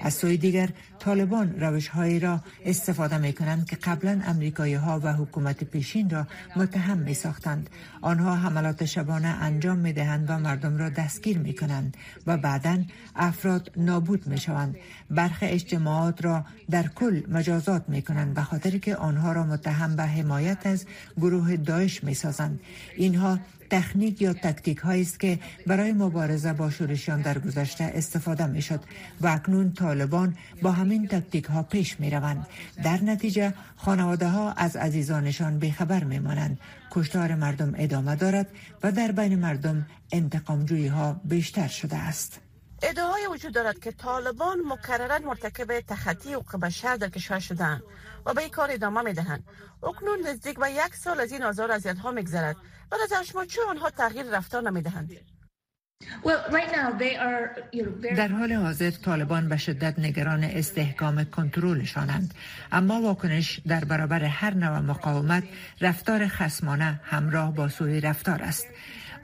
از 0.00 0.14
سوی 0.14 0.36
دیگر 0.36 0.68
طالبان 0.98 1.60
روش 1.60 1.88
هایی 1.88 2.20
را 2.20 2.40
استفاده 2.64 3.18
می 3.18 3.32
کنند 3.32 3.66
که 3.70 3.76
قبلا 3.76 4.20
امریکایی 4.24 4.74
ها 4.74 5.00
و 5.02 5.12
حکومت 5.12 5.64
پیشین 5.64 6.10
را 6.10 6.26
متهم 6.56 6.98
می 6.98 7.14
ساختند. 7.14 7.70
آنها 8.02 8.36
حملات 8.36 8.84
شبانه 8.84 9.28
انجام 9.28 9.78
می 9.78 9.92
دهند 9.92 10.30
و 10.30 10.38
مردم 10.38 10.76
را 10.76 10.88
دستگیر 10.88 11.38
می 11.38 11.54
کنند 11.54 11.96
و 12.26 12.36
بعدا 12.36 12.78
افراد 13.16 13.72
نابود 13.76 14.26
می 14.26 14.38
شوند. 14.38 14.76
برخی 15.10 15.46
اجتماعات 15.46 16.24
را 16.24 16.44
در 16.70 16.88
کل 16.88 17.22
مجازات 17.28 17.84
می 17.88 18.02
کنند 18.02 18.34
به 18.34 18.42
خاطر 18.42 18.78
که 18.78 18.96
آنها 18.96 19.32
را 19.32 19.44
متهم 19.44 19.96
به 19.96 20.02
حمایت 20.02 20.66
از 20.66 20.86
گروه 21.16 21.56
داعش 21.56 22.04
می 22.04 22.14
سازند. 22.14 22.60
اینها 22.96 23.38
تکنیک 23.70 24.22
یا 24.22 24.32
تکتیک 24.32 24.78
هایی 24.78 25.02
است 25.02 25.20
که 25.20 25.38
برای 25.66 25.92
مبارزه 25.92 26.52
با 26.52 26.70
شورشیان 26.70 27.20
در 27.22 27.38
گذشته 27.38 27.84
استفاده 27.84 28.46
می 28.46 28.62
شد 28.62 28.80
و 29.20 29.28
اکنون 29.28 29.72
طالبان 29.72 30.36
با 30.62 30.72
همین 30.72 31.08
تکتیک 31.08 31.44
ها 31.44 31.62
پیش 31.62 32.00
می 32.00 32.10
روند. 32.10 32.46
در 32.84 33.02
نتیجه 33.02 33.54
خانواده 33.76 34.28
ها 34.28 34.52
از 34.52 34.76
عزیزانشان 34.76 35.58
بیخبر 35.58 36.04
می 36.04 36.18
مانند. 36.18 36.58
کشتار 36.90 37.34
مردم 37.34 37.74
ادامه 37.78 38.16
دارد 38.16 38.48
و 38.82 38.92
در 38.92 39.12
بین 39.12 39.38
مردم 39.38 39.86
انتقامجویی 40.12 40.86
ها 40.86 41.20
بیشتر 41.24 41.68
شده 41.68 41.96
است. 41.96 42.40
ادعای 42.82 43.26
وجود 43.26 43.54
دارد 43.54 43.78
که 43.78 43.92
طالبان 43.92 44.58
مکررا 44.66 45.18
مرتکب 45.18 45.80
تخطی 45.80 46.32
حقوق 46.34 46.60
بشر 46.60 46.96
در 46.96 47.08
کشور 47.08 47.38
شدند 47.38 47.82
و 48.26 48.34
به 48.34 48.40
این 48.40 48.50
کار 48.50 48.70
ادامه 48.70 49.02
می 49.02 49.12
دهند. 49.12 49.44
اکنون 49.82 50.26
نزدیک 50.26 50.58
به 50.58 50.70
یک 50.70 50.94
سال 50.94 51.20
از 51.20 51.32
این 51.32 51.42
آزار 51.42 51.72
اذیت 51.72 51.98
ها 51.98 52.10
میگذرد 52.10 52.56
و 52.92 52.94
از 52.94 53.26
شما 53.26 53.44
چه 53.44 53.60
آنها 53.68 53.90
تغییر 53.90 54.26
رفتار 54.26 54.62
نمی 54.62 54.82
دهند؟ 54.82 55.10
در 58.16 58.28
حال 58.28 58.52
حاضر 58.52 58.90
طالبان 58.90 59.48
به 59.48 59.56
شدت 59.56 59.98
نگران 59.98 60.44
استحکام 60.44 61.24
کنترلشانند 61.24 62.34
اما 62.72 63.00
واکنش 63.00 63.60
در 63.66 63.84
برابر 63.84 64.24
هر 64.24 64.54
نوع 64.54 64.78
مقاومت 64.78 65.44
رفتار 65.80 66.28
خسمانه 66.28 67.00
همراه 67.04 67.54
با 67.54 67.68
سوی 67.68 68.00
رفتار 68.00 68.42
است 68.42 68.66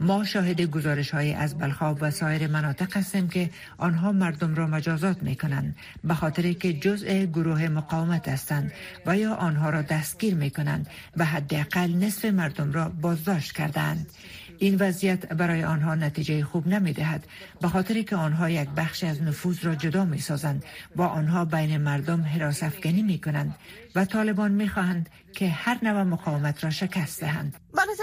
ما 0.00 0.24
شاهد 0.24 0.60
گزارش 0.60 1.10
های 1.10 1.34
از 1.34 1.58
بلخاب 1.58 1.98
و 2.00 2.10
سایر 2.10 2.46
مناطق 2.46 2.96
هستیم 2.96 3.28
که 3.28 3.50
آنها 3.78 4.12
مردم 4.12 4.54
را 4.54 4.66
مجازات 4.66 5.22
می 5.22 5.36
کنند 5.36 5.76
به 6.04 6.14
خاطر 6.14 6.52
که 6.52 6.72
جزء 6.72 7.24
گروه 7.24 7.68
مقاومت 7.68 8.28
هستند 8.28 8.72
و 9.06 9.18
یا 9.18 9.34
آنها 9.34 9.70
را 9.70 9.82
دستگیر 9.82 10.34
می 10.34 10.50
کنند 10.50 10.86
و 11.16 11.24
حداقل 11.24 11.90
نصف 11.92 12.24
مردم 12.24 12.72
را 12.72 12.88
بازداشت 12.88 13.52
کردند 13.52 14.06
این 14.58 14.76
وضعیت 14.80 15.26
برای 15.26 15.64
آنها 15.64 15.94
نتیجه 15.94 16.44
خوب 16.44 16.68
نمی 16.68 16.92
دهد 16.92 17.26
به 17.60 17.68
خاطر 17.68 18.02
که 18.02 18.16
آنها 18.16 18.50
یک 18.50 18.68
بخش 18.68 19.04
از 19.04 19.22
نفوذ 19.22 19.64
را 19.64 19.74
جدا 19.74 20.04
می 20.04 20.18
سازند 20.18 20.64
با 20.96 21.06
آنها 21.06 21.44
بین 21.44 21.76
مردم 21.76 22.22
حراس 22.22 22.62
افکنی 22.62 23.02
می 23.02 23.18
کنند 23.18 23.54
و 23.94 24.04
طالبان 24.04 24.52
می 24.52 24.68
خواهند 24.68 25.08
که 25.32 25.48
هر 25.48 25.78
نوع 25.82 26.02
مقاومت 26.02 26.64
را 26.64 26.70
شکست 26.70 27.20
دهند. 27.20 27.56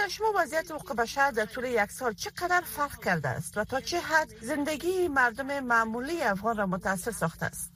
به 0.03 0.09
شما 0.09 0.27
وضعیت 0.39 0.71
حقوق 0.71 0.95
بشر 0.95 1.31
در 1.31 1.45
طول 1.45 1.63
یک 1.65 1.91
سال 1.91 2.13
چقدر 2.13 2.61
فرق 2.65 3.03
کرده 3.03 3.29
است 3.29 3.57
و 3.57 3.63
تا 3.63 3.79
چه 3.81 3.99
حد 3.99 4.29
زندگی 4.41 5.07
مردم 5.07 5.59
معمولی 5.59 6.21
افغان 6.21 6.57
را 6.57 6.65
متاثر 6.65 7.11
ساخته 7.11 7.45
است؟ 7.45 7.72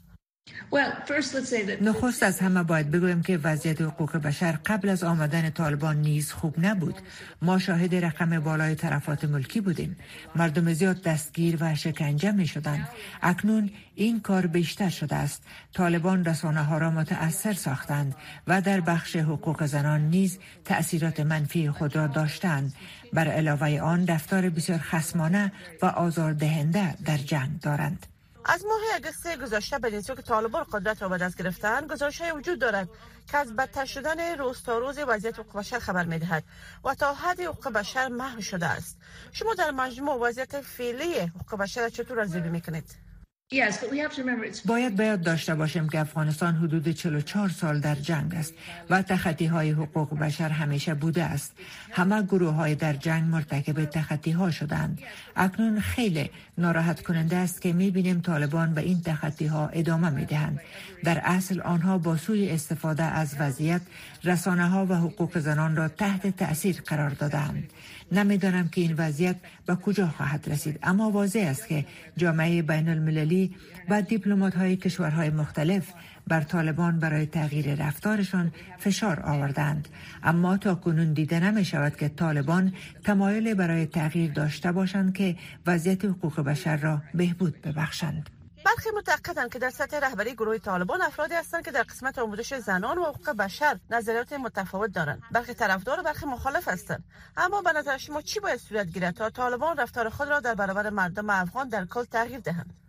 نخست 1.82 2.24
از 2.24 2.40
همه 2.40 2.64
باید 2.64 2.92
بگویم 2.92 3.22
که 3.22 3.38
وضعیت 3.38 3.82
حقوق 3.82 4.18
بشر 4.18 4.60
قبل 4.66 4.90
از 4.90 5.04
آمدن 5.04 5.50
طالبان 5.50 5.98
نیز 5.98 6.32
خوب 6.32 6.56
نبود. 6.60 6.96
ما 7.42 7.60
شاهد 7.60 7.96
رقم 7.96 8.40
بالای 8.40 8.76
طرفات 8.76 9.26
ملکی 9.26 9.62
بودیم. 9.62 9.98
مردم 10.36 10.74
زیاد 10.74 11.02
دستگیر 11.02 11.58
و 11.60 11.76
شکنجه 11.76 12.32
می 12.32 12.48
شدند. 12.48 12.88
اکنون 13.22 13.70
این 13.96 14.22
کار 14.22 14.48
بیشتر 14.48 14.90
شده 14.90 15.16
است. 15.16 15.44
طالبان 15.74 16.26
رسانه 16.26 16.64
ها 16.64 16.78
را 16.78 16.92
متاثر 16.92 17.54
ساختند 17.54 18.16
و 18.48 18.62
در 18.62 18.82
بخش 18.82 19.16
حقوق 19.16 19.66
زنان 19.66 20.02
نیز 20.02 20.40
تأثیرات 20.66 21.20
منفی 21.20 21.70
خود 21.70 21.96
را 21.96 22.08
داشتند. 22.08 22.74
بر 23.14 23.28
علاوه 23.28 23.80
آن 23.80 24.08
رفتار 24.08 24.50
بسیار 24.50 24.80
خسمانه 24.80 25.52
و 25.82 25.86
آزاردهنده 25.86 26.96
در 27.06 27.18
جنگ 27.18 27.60
دارند. 27.62 28.06
از 28.48 28.66
ماه 28.66 28.80
اگست 28.96 29.38
گذشته 29.42 29.80
به 29.80 30.02
که 30.02 30.16
طالبان 30.16 30.64
قدرت 30.64 31.02
را 31.02 31.10
به 31.10 31.18
دست 31.18 31.38
گرفتن 31.38 31.88
گزارش 31.88 32.22
های 32.22 32.32
وجود 32.32 32.60
دارد 32.60 32.90
که 33.32 33.38
از 33.38 33.56
بدتر 33.56 33.86
شدن 33.86 34.38
روز 34.38 34.64
تا 34.64 34.78
روز 34.78 34.98
وضعیت 35.08 35.40
حقوق 35.40 35.58
بشر 35.58 35.80
خبر 35.80 36.06
می‌دهد 36.06 36.44
و 36.84 36.96
تا 36.96 37.14
حد 37.14 37.42
حقوق 37.42 37.70
بشر 37.74 38.08
محو 38.08 38.42
شده 38.42 38.66
است 38.66 38.98
شما 39.32 39.54
در 39.54 39.72
مجموع 39.72 40.28
وضعیت 40.28 40.62
فعلی 40.62 41.20
حقوق 41.20 41.60
بشر 41.60 41.90
چطور 41.90 42.20
ارزیابی 42.20 42.50
می‌کنید 42.50 43.08
باید 44.66 44.96
باید 44.96 45.22
داشته 45.22 45.56
باشیم 45.56 45.90
که 45.90 46.00
افغانستان 46.00 46.56
حدود 46.56 46.88
44 46.88 47.50
سال 47.50 47.80
در 47.80 47.96
جنگ 47.96 48.36
است 48.36 48.54
و 48.90 49.02
تخطی 49.02 49.46
های 49.46 49.72
حقوق 49.72 50.20
بشر 50.20 50.50
همیشه 50.50 50.94
بوده 50.94 51.24
است. 51.24 51.54
همه 51.92 52.22
گروه 52.22 52.54
های 52.54 52.76
در 52.76 52.94
جنگ 52.94 53.24
مرتکب 53.24 53.86
تخطی 53.86 54.32
ها 54.32 54.52
شدند. 54.52 55.02
اکنون 55.36 55.80
خیلی 55.80 56.32
ناراحت 56.58 57.02
کننده 57.02 57.36
است 57.36 57.62
که 57.62 57.74
می 57.74 57.92
بینیم 57.92 58.22
طالبان 58.22 58.74
به 58.74 58.82
این 58.82 59.02
تخطی 59.02 59.46
ها 59.46 59.68
ادامه 59.68 60.10
می 60.10 60.26
دهند. 60.26 60.60
در 61.04 61.22
اصل 61.24 61.62
آنها 61.62 61.98
با 61.98 62.18
سوی 62.18 62.50
استفاده 62.50 63.04
از 63.04 63.36
وضعیت 63.40 63.82
رسانه 64.24 64.68
ها 64.68 64.86
و 64.86 64.94
حقوق 64.94 65.40
زنان 65.40 65.76
را 65.76 65.88
تحت 65.88 66.28
تأثیر 66.28 66.82
قرار 66.86 67.10
دادند. 67.10 67.64
نمی‌دانم 68.12 68.68
که 68.68 68.82
این 68.82 68.96
وضعیت 68.98 69.36
به 69.66 69.76
کجا 69.76 70.08
خواهد 70.08 70.50
رسید 70.50 70.80
اما 70.84 71.12
واضح 71.12 71.46
است 71.50 71.68
که 71.68 71.86
جامعه 72.18 72.62
بین 72.62 72.90
المللی 72.90 73.56
و 73.90 74.02
دیپلمات 74.02 74.56
های 74.56 74.76
کشورهای 74.76 75.30
مختلف 75.30 75.94
بر 76.28 76.42
طالبان 76.42 77.00
برای 77.00 77.26
تغییر 77.26 77.88
رفتارشان 77.88 78.52
فشار 78.80 79.20
آوردند. 79.20 79.88
اما 80.24 80.58
تا 80.58 80.76
کنون 80.76 81.14
دیده 81.14 81.40
نمی 81.40 81.66
شود 81.66 81.96
که 81.96 82.10
طالبان 82.10 82.74
تمایل 83.04 83.54
برای 83.54 83.86
تغییر 83.86 84.32
داشته 84.32 84.72
باشند 84.72 85.14
که 85.14 85.36
وضعیت 85.68 86.06
حقوق 86.06 86.40
بشر 86.40 86.78
را 86.78 87.02
بهبود 87.14 87.62
ببخشند. 87.62 88.30
برخی 88.66 88.90
معتقدند 88.96 89.52
که 89.52 89.60
در 89.60 89.70
سطح 89.70 90.00
رهبری 90.00 90.34
گروه 90.34 90.58
طالبان 90.58 91.02
افرادی 91.02 91.34
هستند 91.34 91.66
که 91.66 91.72
در 91.72 91.84
قسمت 91.84 92.20
آموزش 92.20 92.54
زنان 92.54 92.98
و 92.98 93.04
حقوق 93.04 93.30
بشر 93.30 93.80
نظریات 93.90 94.34
متفاوت 94.34 94.92
دارند. 94.92 95.22
برخی 95.32 95.54
طرفدار 95.54 96.00
و 96.00 96.04
برخی 96.04 96.26
مخالف 96.26 96.68
هستند. 96.68 97.04
اما 97.38 97.62
به 97.62 97.74
نظر 97.74 97.98
شما 97.98 98.22
چی 98.22 98.40
باید 98.40 98.60
صورت 98.60 98.88
گیرد 98.88 99.14
تا 99.14 99.30
طالبان 99.30 99.78
رفتار 99.78 100.10
خود 100.10 100.28
را 100.28 100.40
در 100.40 100.56
برابر 100.56 100.90
مردم 100.90 101.30
افغان 101.30 101.70
در 101.70 101.86
کل 101.86 102.04
تغییر 102.04 102.40
دهند؟ 102.40 102.87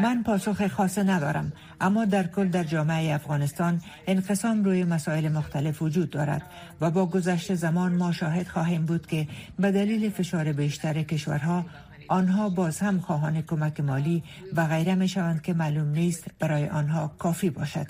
من 0.00 0.22
پاسخ 0.22 0.66
خاصه 0.66 1.02
ندارم 1.02 1.52
اما 1.80 2.04
در 2.04 2.26
کل 2.26 2.48
در 2.48 2.64
جامعه 2.64 3.14
افغانستان 3.14 3.80
انقسام 4.06 4.64
روی 4.64 4.84
مسائل 4.84 5.28
مختلف 5.28 5.82
وجود 5.82 6.10
دارد 6.10 6.42
و 6.80 6.90
با 6.90 7.06
گذشت 7.06 7.54
زمان 7.54 7.92
ما 7.92 8.12
شاهد 8.12 8.48
خواهیم 8.48 8.86
بود 8.86 9.06
که 9.06 9.28
به 9.58 9.72
دلیل 9.72 10.10
فشار 10.10 10.52
بیشتر 10.52 11.02
کشورها 11.02 11.64
آنها 12.08 12.48
باز 12.48 12.80
هم 12.80 13.00
خواهان 13.00 13.42
کمک 13.42 13.80
مالی 13.80 14.22
و 14.56 14.66
غیره 14.66 14.94
می 14.94 15.08
شوند 15.08 15.42
که 15.42 15.54
معلوم 15.54 15.88
نیست 15.88 16.24
برای 16.38 16.68
آنها 16.68 17.08
کافی 17.18 17.50
باشد. 17.50 17.86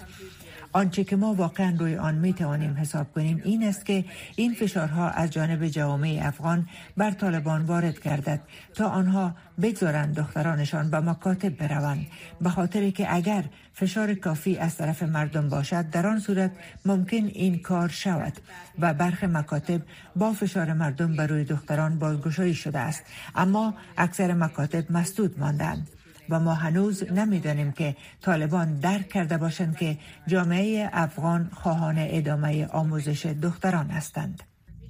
آنچه 0.73 1.05
که 1.05 1.17
ما 1.17 1.35
واقعا 1.35 1.77
روی 1.79 1.97
آن 1.97 2.15
می 2.15 2.33
توانیم 2.33 2.77
حساب 2.77 3.13
کنیم 3.13 3.41
این 3.45 3.63
است 3.65 3.87
که 3.87 4.05
این 4.37 4.55
فشارها 4.55 5.09
از 5.09 5.31
جانب 5.31 5.69
جوامع 5.69 6.21
افغان 6.23 6.69
بر 6.97 7.11
طالبان 7.11 7.63
وارد 7.63 8.01
گردد 8.01 8.41
تا 8.75 8.89
آنها 8.89 9.35
بگذارند 9.63 10.15
دخترانشان 10.15 10.91
به 10.91 11.01
مکاتب 11.01 11.57
بروند 11.57 12.07
به 12.41 12.51
خاطر 12.51 12.91
که 12.91 13.15
اگر 13.15 13.45
فشار 13.75 14.15
کافی 14.15 14.57
از 14.57 14.77
طرف 14.77 15.03
مردم 15.03 15.49
باشد 15.49 15.91
در 15.91 16.07
آن 16.07 16.19
صورت 16.19 16.51
ممکن 16.87 17.25
این 17.25 17.59
کار 17.59 17.89
شود 17.89 18.33
و 18.79 18.95
برخ 18.95 19.25
مکاتب 19.25 19.83
با 20.17 20.33
فشار 20.33 20.73
مردم 20.73 21.17
بر 21.17 21.27
روی 21.27 21.45
دختران 21.45 21.99
بازگشایی 21.99 22.55
شده 22.55 22.79
است. 22.79 23.05
اما 23.35 23.75
اکثر 23.97 24.35
مکاتب 24.35 24.93
مسدود 24.93 25.41
ماندند. 25.41 25.91
و 26.33 26.41
ما 26.41 26.55
هنوز 26.55 27.13
نمی‌دانیم 27.13 27.73
که 27.73 27.97
طالبان 28.21 28.75
درک 28.75 29.09
کرده 29.09 29.39
باشند 29.39 29.77
که 29.77 29.99
جامعه 30.27 30.91
افغان 30.93 31.51
خواهان 31.55 31.95
ادامه 31.99 32.67
آموزش 32.67 33.27
دختران 33.27 33.91
هستند. 33.91 34.43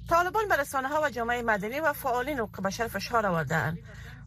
طالبان 0.09 0.47
به 0.47 0.55
رسانه 0.55 0.87
ها 0.87 1.01
و 1.03 1.09
جامعه 1.09 1.41
مدنی 1.41 1.79
و 1.79 1.93
فعالین 1.93 2.39
حقوق 2.39 2.61
بشر 2.61 2.87
فشار 2.87 3.25
آوردن 3.25 3.77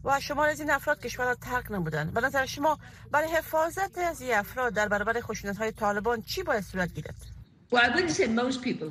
و 0.04 0.20
شمار 0.20 0.48
از 0.48 0.60
این 0.60 0.70
افراد 0.70 1.00
کشور 1.00 1.24
را 1.24 1.34
ترک 1.34 1.70
نمودند 1.70 2.14
به 2.14 2.20
نظر 2.20 2.46
شما 2.46 2.78
برای 3.10 3.28
حفاظت 3.28 3.98
از 3.98 4.20
این 4.20 4.34
افراد 4.34 4.72
در 4.74 4.88
برابر 4.88 5.20
خشونت 5.20 5.56
های 5.58 5.72
طالبان 5.72 6.22
چی 6.22 6.42
باید 6.42 6.64
صورت 6.64 6.94
گیرد 6.94 7.35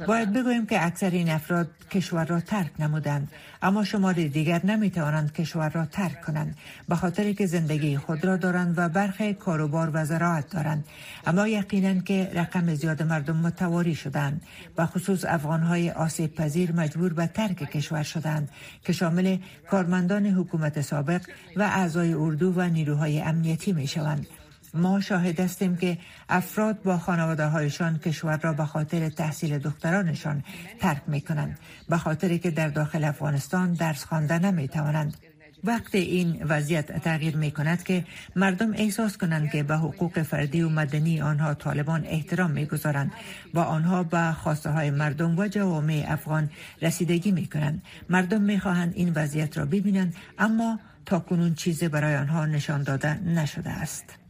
باید 0.08 0.34
بگوییم 0.34 0.66
که 0.66 0.86
اکثر 0.86 1.10
این 1.10 1.30
افراد 1.30 1.68
کشور 1.92 2.26
را 2.26 2.40
ترک 2.40 2.72
نمودند. 2.80 3.32
اما 3.62 3.84
شمار 3.84 4.14
دیگر 4.14 4.66
نمی 4.66 4.90
توانند 4.90 5.34
کشور 5.34 5.70
را 5.70 5.86
ترک 5.86 6.22
کنند. 6.22 6.58
به 6.90 6.96
خاطر 6.96 7.34
که 7.34 7.46
زندگی 7.46 7.98
خود 7.98 8.26
را 8.26 8.38
دارند 8.38 8.74
و 8.78 8.90
برخی 8.90 9.34
کاروبار 9.34 9.92
و 9.94 10.06
زراعت 10.06 10.50
دارند. 10.50 10.86
اما 11.26 11.48
یقینا 11.48 12.02
که 12.02 12.32
رقم 12.34 12.76
زیاد 12.76 13.04
مردم 13.04 13.38
متواری 13.38 13.96
شدند. 13.96 14.42
و 14.78 14.86
خصوص 14.86 15.26
افغان 15.26 15.62
های 15.62 15.92
آسیب 15.92 16.36
پذیر 16.36 16.72
مجبور 16.72 17.14
به 17.14 17.28
ترک 17.28 17.72
کشور 17.72 18.04
شدند 18.04 18.50
که 18.86 18.94
شامل 18.94 19.38
کارمندان 19.72 20.26
حکومت 20.26 20.82
سابق 20.82 21.22
و 21.56 21.62
اعضای 21.62 22.14
اردو 22.14 22.54
و 22.54 22.62
نیروهای 22.62 23.22
امنیتی 23.22 23.74
می 23.74 23.88
شوند 23.88 24.28
ما 24.76 25.02
شاهد 25.02 25.40
هستیم 25.40 25.76
که 25.76 25.98
افراد 26.30 26.82
با 26.84 26.98
خانواده 26.98 27.46
هایشان 27.46 27.98
کشور 27.98 28.38
را 28.38 28.54
به 28.54 28.66
خاطر 28.66 29.10
تحصیل 29.10 29.58
دخترانشان 29.58 30.44
ترک 30.80 31.02
می 31.08 31.22
کنند 31.22 31.60
به 31.90 31.98
خاطر 31.98 32.38
که 32.38 32.52
در 32.52 32.68
داخل 32.68 33.04
افغانستان 33.04 33.74
درس 33.74 34.06
خوانده 34.06 34.40
نمی 34.40 34.68
توانند 34.68 35.18
وقت 35.66 35.96
این 35.96 36.44
وضعیت 36.44 37.04
تغییر 37.04 37.38
می 37.38 37.52
کند 37.52 37.84
که 37.84 38.06
مردم 38.36 38.74
احساس 38.74 39.18
کنند 39.18 39.52
که 39.52 39.64
به 39.64 39.76
حقوق 39.76 40.22
فردی 40.22 40.62
و 40.62 40.70
مدنی 40.70 41.22
آنها 41.22 41.54
طالبان 41.54 42.06
احترام 42.06 42.52
می 42.52 42.66
گذارند 42.66 43.12
و 43.54 43.60
آنها 43.60 44.04
به 44.04 44.32
خواسته 44.32 44.70
های 44.70 44.92
مردم 44.92 45.40
و 45.40 45.48
جوامع 45.48 46.06
افغان 46.08 46.50
رسیدگی 46.82 47.32
می 47.32 47.48
کنند 47.48 47.82
مردم 48.10 48.42
می 48.42 48.60
خواهند 48.60 48.94
این 48.96 49.12
وضعیت 49.16 49.58
را 49.58 49.66
ببینند 49.66 50.16
اما 50.38 50.80
تا 51.06 51.20
کنون 51.20 51.56
چیزی 51.56 51.88
برای 51.88 52.16
آنها 52.16 52.46
نشان 52.46 52.84
داده 52.84 53.24
نشده 53.24 53.70
است. 53.70 54.25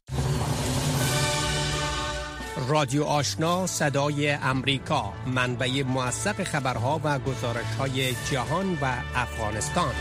رادیو 2.68 3.04
آشنا 3.04 3.68
صدای 3.68 4.32
امریکا 4.32 5.14
منبع 5.28 5.84
موثق 5.84 6.44
خبرها 6.44 7.02
و 7.04 7.20
گزارش 7.20 7.76
های 7.80 8.16
جهان 8.32 8.78
و 8.82 8.86
افغانستان. 9.16 9.94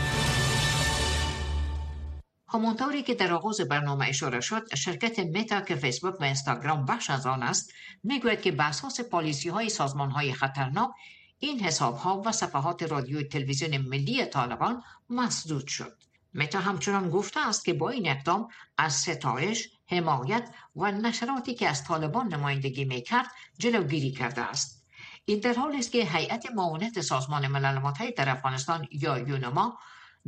همانطوری 2.47 3.03
که 3.03 3.13
در 3.13 3.33
آغاز 3.33 3.61
برنامه 3.61 4.05
اشاره 4.07 4.41
شد 4.41 4.75
شرکت 4.75 5.19
متا 5.19 5.61
که 5.61 5.75
فیسبوک 5.75 6.21
و 6.21 6.23
اینستاگرام 6.23 6.85
بخش 6.85 7.09
از 7.09 7.25
آن 7.25 7.43
است 7.43 7.73
می‌گوید 8.03 8.41
که 8.41 8.51
به 8.51 8.63
اساس 8.63 9.01
پالیسی 9.01 9.49
های 9.49 9.69
سازمان 9.69 10.11
های 10.11 10.33
خطرناک 10.33 10.89
این 11.39 11.59
حساب 11.59 11.95
ها 11.97 12.21
و 12.25 12.31
صفحات 12.31 12.83
رادیو 12.83 13.23
تلویزیون 13.23 13.77
ملی 13.77 14.25
طالبان 14.25 14.83
مسدود 15.09 15.67
شد. 15.67 16.04
متا 16.35 16.59
همچنان 16.59 17.09
گفته 17.09 17.47
است 17.47 17.65
که 17.65 17.73
با 17.73 17.89
این 17.89 18.09
اقدام 18.09 18.47
از 18.77 18.93
ستایش 18.93 19.69
حمایت 19.87 20.49
و 20.75 20.91
نشراتی 20.91 21.53
که 21.53 21.69
از 21.69 21.83
طالبان 21.83 22.33
نمایندگی 22.33 22.85
می‌کرد 22.85 23.27
جلوگیری 23.57 24.11
کرده 24.11 24.41
است. 24.41 24.85
این 25.25 25.39
در 25.39 25.53
حالی 25.53 25.79
است 25.79 25.91
که 25.91 26.03
هیئت 26.03 26.45
معاونت 26.51 27.01
سازمان 27.01 27.47
ملل 27.47 27.77
متحد 27.77 28.15
در 28.15 28.29
افغانستان 28.29 28.87
یا 28.91 29.17
یونما 29.19 29.79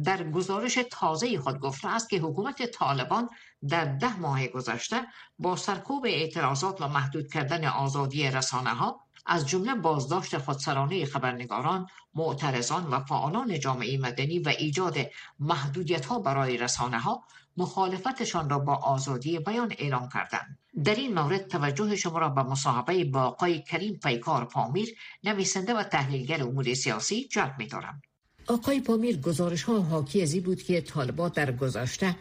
در 0.04 0.32
گزارش 0.32 0.80
تازه 0.91 1.39
خود 1.39 1.60
گفته 1.60 1.88
است 1.88 2.10
که 2.10 2.17
حکومت 2.17 2.65
طالبان 2.65 3.30
در 3.70 3.86
ده 3.86 4.20
ماه 4.20 4.48
گذشته 4.48 5.02
با 5.39 5.56
سرکوب 5.56 6.06
اعتراضات 6.06 6.82
و 6.82 6.88
محدود 6.88 7.34
کردن 7.34 7.65
آزادی 7.65 8.32
رسانه 8.32 8.70
ها 8.70 9.07
از 9.28 9.48
جمله 9.48 9.76
بازداشت 9.76 10.38
خودسرانه 10.38 11.06
خبرنگاران، 11.06 11.88
معترضان 12.16 12.88
و 12.88 13.00
فعالان 13.00 13.60
جامعه 13.60 13.98
مدنی 13.98 14.40
و 14.40 14.50
ایجاد 14.50 14.98
محدودیت 15.40 16.06
ها 16.06 16.20
برای 16.20 16.58
رسانه 16.58 17.00
ها 17.00 17.24
مخالفتشان 17.58 18.50
را 18.50 18.60
با 18.60 18.76
آزادی 18.76 19.40
بیان 19.40 19.74
اعلام 19.78 20.10
کردند. 20.13 20.58
در 20.84 20.96
این 20.96 21.13
مورد 21.13 21.48
توجه 21.48 21.96
شما 21.96 22.18
را 22.18 22.30
به 22.30 22.44
مصاحبه 22.44 23.04
با 23.04 23.22
آقای 23.22 23.62
کریم 23.62 24.00
پیکار 24.04 24.46
پامیر 24.46 24.90
نویسنده 25.24 25.74
و 25.74 25.84
تحلیلگر 25.84 26.44
امور 26.44 26.74
سیاسی 26.74 27.28
جلب 27.28 27.56
می 27.58 27.68
دارم. 27.68 28.02
آقای 28.48 28.82
پامیر 28.82 29.18
گزارش 29.22 29.63
ها 29.63 29.82
حاکی 29.82 30.22
ازی 30.22 30.40
بود 30.40 30.62
که 30.62 30.82
طالبات 30.82 31.34
در 31.34 31.52
گذشته 31.52 32.16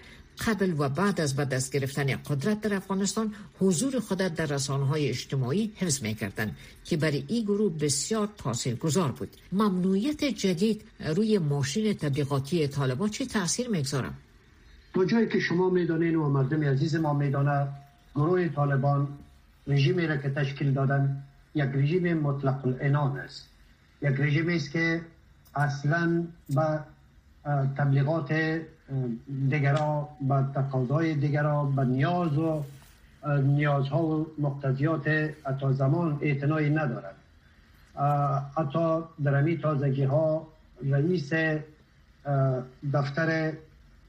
قبل 0.47 0.75
و 0.79 0.89
بعد 0.89 1.21
از 1.21 1.37
به 1.37 1.45
دست 1.45 1.73
گرفتن 1.73 2.07
قدرت 2.17 2.61
در 2.61 2.75
افغانستان 2.75 3.35
حضور 3.61 4.01
خود 4.01 4.19
در 4.19 4.47
رسانه 4.47 4.87
های 4.87 5.09
اجتماعی 5.09 5.73
حفظ 5.77 6.03
می 6.03 6.15
کردن 6.15 6.57
که 6.85 6.97
برای 6.97 7.25
این 7.29 7.45
گروه 7.45 7.73
بسیار 7.73 8.29
تاثیر 8.39 8.75
گذار 8.75 9.13
بود. 9.13 9.37
ممنوعیت 9.53 10.25
جدید 10.25 10.83
روی 11.07 11.39
ماشین 11.39 11.95
تبلیغاتی 11.95 12.69
طالبان 12.69 13.09
چه 13.09 13.27
تاثیر 13.27 13.69
می‌گذارم؟ 13.69 14.15
تا 14.95 15.05
جایی 15.05 15.29
که 15.29 15.41
شما 15.41 15.71
می‌دانین 15.71 16.15
و 16.17 16.29
مردم 16.29 16.63
عزیز 16.63 16.97
ما 16.97 17.13
میدانه 17.13 17.69
گروه 18.15 18.49
طالبان 18.49 19.09
رژیمی 19.67 20.07
را 20.07 20.17
که 20.17 20.31
تشکیل 20.31 20.73
دادن 20.73 21.23
یک 21.55 21.71
رژیم 21.75 22.15
مطلق 22.15 22.67
الانان 22.67 23.17
است. 23.19 23.49
یک 24.03 24.15
رژیمی 24.21 24.57
است 24.57 24.71
که 24.71 25.01
اصلا 25.55 26.25
به 26.55 26.81
تبلیغات 27.77 28.61
دیگرا 29.49 30.09
به 30.21 30.45
تقاضای 30.55 31.15
دیگرا 31.15 31.65
به 31.65 31.85
نیاز 31.85 32.39
و 32.39 32.65
نیازها 33.43 34.03
و 34.03 34.27
مقتضیات 34.39 35.09
حتی 35.45 35.73
زمان 35.73 36.19
اعتنایی 36.21 36.71
ندارد. 36.71 37.15
حتی 38.57 39.03
در 39.25 39.35
امی 39.35 39.59
تازگی 39.59 40.05
ها 40.05 40.47
رئیس 40.91 41.33
دفتر 42.93 43.53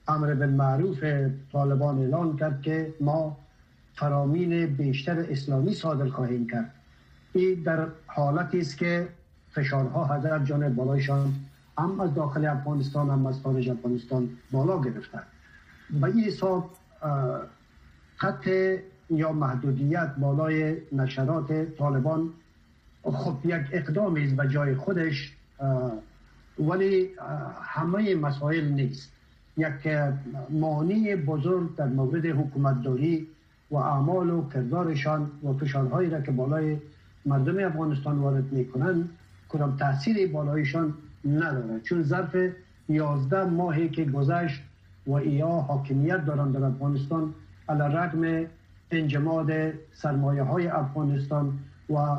امر 0.07 0.33
بالمعروف 0.33 1.03
طالبان 1.51 1.99
اعلان 1.99 2.37
کرد 2.37 2.61
که 2.61 2.93
ما 3.01 3.37
فرامین 3.95 4.65
بیشتر 4.65 5.19
اسلامی 5.19 5.73
صادر 5.73 6.09
خواهیم 6.09 6.47
کرد. 6.47 6.71
این 7.33 7.63
در 7.63 7.87
حالتی 8.07 8.59
است 8.59 8.77
که 8.77 9.07
فشارها 9.51 10.15
حضرت 10.15 10.45
جانب 10.45 10.75
بالایشان 10.75 11.33
هم 11.77 11.99
از 11.99 12.13
داخل 12.13 12.45
افغانستان 12.45 13.09
هم 13.09 13.25
از 13.25 13.41
خارج 13.41 13.69
افغانستان 13.69 14.29
بالا 14.51 14.81
گرفتن. 14.81 15.23
و 16.01 16.05
این 16.05 16.23
حساب 16.23 16.71
خط 18.15 18.47
یا 19.09 19.31
محدودیت 19.31 20.15
بالای 20.17 20.77
نشرات 20.91 21.77
طالبان 21.77 22.29
خب 23.03 23.37
یک 23.45 23.61
اقدامی 23.71 24.23
است 24.23 24.35
به 24.35 24.47
جای 24.47 24.75
خودش 24.75 25.33
ولی 26.59 27.09
همه 27.61 28.15
مسائل 28.15 28.71
نیست. 28.71 29.11
یک 29.57 29.87
مانی 30.49 31.15
بزرگ 31.15 31.75
در 31.75 31.87
مورد 31.87 32.25
حکومتداری 32.25 33.27
و 33.71 33.75
اعمال 33.75 34.29
و 34.29 34.49
کردارشان 34.49 35.31
و 35.43 35.53
فشارهایی 35.53 36.09
را 36.09 36.21
که 36.21 36.31
بالای 36.31 36.77
مردم 37.25 37.65
افغانستان 37.65 38.17
وارد 38.17 38.51
می‌کنند 38.51 39.09
کدام 39.49 39.77
تاثیر 39.77 40.31
بالایشان 40.31 40.93
نداره 41.27 41.79
چون 41.79 42.03
ظرف 42.03 42.35
11 42.89 43.43
ماهی 43.43 43.89
که 43.89 44.05
گذشت 44.05 44.61
و 45.07 45.11
ایا 45.11 45.47
حاکمیت 45.47 46.25
دارند 46.25 46.53
در 46.53 46.63
افغانستان 46.63 47.33
علی 47.69 47.95
رقم 47.95 48.45
انجماد 48.91 49.51
سرمایه 49.93 50.43
های 50.43 50.67
افغانستان 50.67 51.59
و 51.89 52.17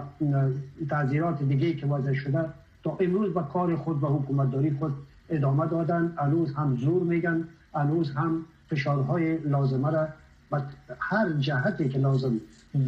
تعذیرات 0.90 1.42
دیگه 1.42 1.72
که 1.72 1.86
وضع 1.86 2.12
شده 2.12 2.44
تا 2.84 2.96
امروز 3.00 3.34
به 3.34 3.42
کار 3.52 3.76
خود 3.76 4.02
و 4.02 4.06
حکومتداری 4.06 4.70
خود 4.70 4.94
ادامه 5.30 5.66
دادن 5.66 6.12
هنوز 6.16 6.54
هم 6.54 6.76
زور 6.76 7.02
میگن 7.02 7.44
هنوز 7.74 8.10
هم 8.10 8.44
فشارهای 8.70 9.38
لازمه 9.38 9.90
را 9.90 10.08
و 10.52 10.60
هر 10.98 11.32
جهتی 11.32 11.88
که 11.88 11.98
لازم 11.98 12.40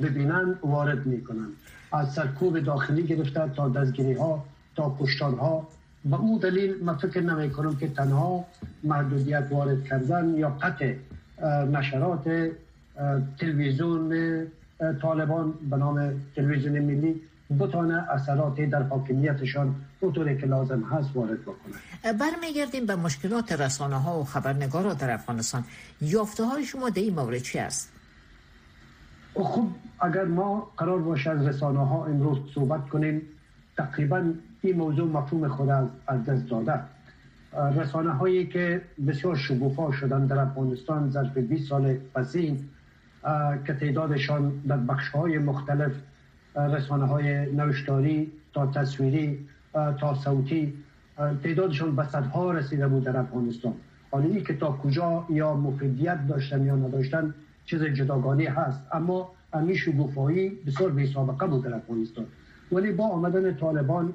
ببینن 0.03 0.55
وارد 0.63 1.07
می‌کنن. 1.07 1.49
از 1.93 2.13
سرکوب 2.13 2.59
داخلی 2.59 3.03
گرفته 3.03 3.49
تا 3.49 3.69
دستگیری 3.69 4.13
ها 4.13 4.45
تا 4.77 4.97
کشتار 5.01 5.35
ها 5.35 5.69
به 6.05 6.17
اون 6.17 6.39
دلیل 6.39 6.85
من 6.85 6.97
فکر 6.97 7.21
نمی 7.21 7.51
کنم 7.51 7.77
که 7.77 7.89
تنها 7.89 8.45
محدودیت 8.85 9.47
وارد 9.51 9.85
کردن 9.85 10.35
یا 10.37 10.49
قطع 10.49 10.95
نشرات 11.73 12.51
تلویزیون 13.39 14.47
طالبان 15.03 15.55
به 15.71 15.77
نام 15.77 16.21
تلویزیون 16.37 16.79
ملی 16.79 17.21
بتانه 17.59 18.11
اثرات 18.11 18.61
در 18.61 18.83
حاکمیتشان 18.83 19.75
اونطوری 20.01 20.39
که 20.39 20.47
لازم 20.47 20.83
هست 20.83 21.09
وارد 21.15 21.43
بکنه 21.43 22.13
برمیگردیم 22.13 22.87
به 22.87 22.97
مشکلات 22.97 23.53
رسانه 23.53 23.97
ها 23.97 24.21
و 24.21 24.25
خبرنگارا 24.25 24.95
در 24.95 25.11
افغانستان 25.11 25.65
یافته 26.01 26.45
های 26.45 26.65
شما 26.65 26.91
در 26.91 27.03
این 27.03 27.15
مورد 27.15 27.39
چی 27.39 27.59
است؟ 27.59 27.93
خب 29.35 29.67
اگر 30.01 30.25
ما 30.25 30.73
قرار 30.77 30.99
باشه 30.99 31.31
از 31.31 31.47
رسانه 31.47 31.87
ها 31.87 32.05
امروز 32.05 32.39
صحبت 32.55 32.89
کنیم 32.89 33.23
تقریبا 33.77 34.33
این 34.63 34.77
موضوع 34.77 35.09
مفهوم 35.09 35.49
خود 35.49 35.69
از 36.07 36.25
دست 36.25 36.51
داده. 36.51 36.81
رسانه 37.77 38.11
هایی 38.11 38.47
که 38.47 38.83
بسیار 39.07 39.37
شگوفا 39.37 39.93
شدن 39.93 40.27
در 40.27 40.39
افغانستان 40.39 41.11
ظرف 41.11 41.39
20 41.39 41.69
سال 41.69 41.95
پسین 42.15 42.59
که 43.67 43.75
تعدادشان 43.75 44.53
در 44.69 44.77
بخش 44.77 45.09
های 45.09 45.39
مختلف 45.39 45.93
رسانه 46.57 47.05
های 47.05 47.53
نوشتاری 47.53 48.33
تا 48.53 48.67
تصویری 48.67 49.47
تا 49.73 50.15
صوتی 50.15 50.75
تعدادشان 51.17 51.97
به 51.97 52.05
صدها 52.05 52.53
رسیده 52.53 52.89
بود 52.89 53.05
در 53.05 53.17
افغانستان. 53.17 53.73
حالا 54.11 54.25
این 54.25 54.45
که 54.45 54.57
تا 54.57 54.73
کجا 54.73 55.27
یا 55.31 55.55
مفیدیت 55.55 56.27
داشتن 56.27 56.65
یا 56.65 56.77
نداشتن 56.77 57.35
چیز 57.65 57.83
جداگانه 57.83 58.51
هست. 58.51 58.81
اما 58.93 59.33
امی 59.53 59.77
شگوفایی 59.77 60.49
بسیار 60.67 60.91
بی 60.91 61.07
سابقه 61.07 61.47
بود 61.47 61.65
در 61.65 61.75
افغانستان. 61.75 62.25
ولی 62.73 62.93
با 62.93 63.05
آمدن 63.09 63.55
طالبان 63.57 64.15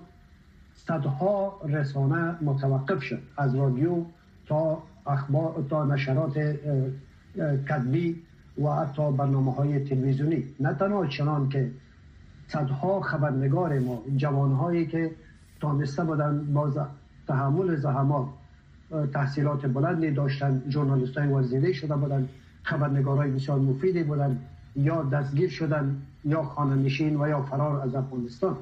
صدها 0.75 1.61
رسانه 1.65 2.35
متوقف 2.41 3.03
شد 3.03 3.21
از 3.37 3.55
رادیو 3.55 4.05
تا 4.47 4.83
اخبار 5.07 5.65
تا 5.69 5.85
نشرات 5.85 6.37
کدبی 7.69 8.21
و 8.63 8.69
حتی 8.69 9.11
برنامه 9.11 9.53
های 9.53 9.79
تلویزیونی. 9.79 10.43
نه 10.59 10.73
تنها 10.73 11.05
چنان 11.07 11.49
که 11.49 11.71
صدها 12.47 13.01
خبرنگار 13.01 13.79
ما 13.79 14.01
جوانهایی 14.17 14.87
که 14.87 15.11
تانسته 15.61 16.03
بودن 16.03 16.53
با 16.53 16.87
تحمل 17.27 17.75
زحمات 17.75 18.27
تحصیلات 19.13 19.65
بلندی 19.65 20.11
داشتن 20.11 20.63
جورنالیست 20.69 21.17
های 21.17 21.27
وزیده 21.27 21.73
شده 21.73 21.95
بودن 21.95 22.29
خبرنگارای 22.63 23.31
بسیار 23.31 23.59
مفیدی 23.59 24.03
بودن 24.03 24.39
یا 24.75 25.03
دستگیر 25.03 25.49
شدن 25.49 26.01
یا 26.25 26.43
خانه 26.43 26.89
و 27.19 27.29
یا 27.29 27.41
فرار 27.41 27.81
از 27.81 27.95
افغانستان. 27.95 28.57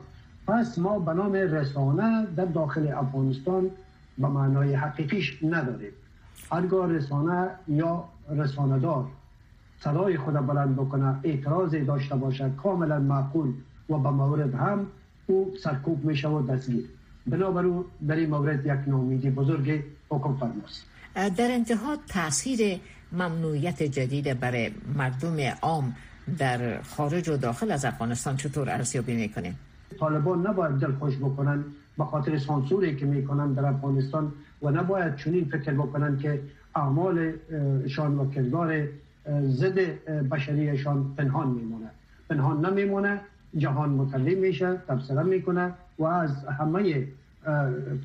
پس 0.47 0.77
ما 0.77 0.99
به 0.99 1.13
نام 1.13 1.33
رسانه 1.33 2.27
در 2.35 2.45
داخل 2.45 2.87
افغانستان 2.87 3.69
به 4.17 4.27
معنای 4.27 4.73
حقیقیش 4.75 5.39
نداریم. 5.43 5.91
هرگاه 6.51 6.91
رسانه 6.91 7.49
یا 7.67 8.03
رسانه 8.29 8.79
دار 8.79 9.05
صدای 9.79 10.17
خود 10.17 10.33
بلند 10.33 10.75
بکنه 10.75 11.15
اعتراضی 11.23 11.79
داشته 11.79 12.15
باشد 12.15 12.55
کاملا 12.55 12.99
معقول 12.99 13.53
و 13.89 13.97
به 13.97 14.09
مورد 14.09 14.53
هم 14.55 14.87
او 15.27 15.53
سرکوب 15.63 16.05
میشه 16.05 16.27
و 16.27 16.47
دستگیر. 16.47 16.85
بنابراین 17.27 17.83
در 18.07 18.15
این 18.15 18.29
مورد 18.29 18.65
یک 18.65 18.87
نامیدی 18.87 19.29
بزرگ 19.29 19.83
حکم 20.09 20.35
فرماست. 20.35 20.85
در 21.15 21.51
انتها 21.51 21.97
تاثیر 22.07 22.79
ممنوعیت 23.11 23.83
جدید 23.83 24.39
برای 24.39 24.71
مردم 24.95 25.37
عام 25.61 25.95
در 26.37 26.81
خارج 26.81 27.29
و 27.29 27.37
داخل 27.37 27.71
از 27.71 27.85
افغانستان 27.85 28.37
چطور 28.37 28.69
ارزیابی 28.69 29.15
می‌کنه؟ 29.15 29.53
طالبان 29.99 30.47
نباید 30.47 30.75
دل 30.75 30.91
خوش 30.91 31.17
بکنن 31.17 31.63
به 31.97 32.03
خاطر 32.03 32.37
سانسوری 32.37 32.95
که 32.95 33.05
می‌کنن 33.05 33.53
در 33.53 33.65
افغانستان 33.65 34.31
و 34.61 34.71
نباید 34.71 35.15
چنین 35.15 35.45
فکر 35.45 35.73
بکنن 35.73 36.17
که 36.17 36.39
اعمالشان 36.75 38.17
و 38.17 38.29
کردار 38.29 38.87
ضد 39.47 39.79
بشریشان 40.31 41.13
پنهان 41.17 41.47
میمونه. 41.47 41.89
پنهان 42.29 42.65
نمیمونه 42.65 43.21
جهان 43.57 43.89
مطلع 43.89 44.35
میشه 44.35 44.77
تبصره 44.87 45.23
می‌کنه 45.23 45.73
و 45.99 46.03
از 46.03 46.45
همه 46.45 47.07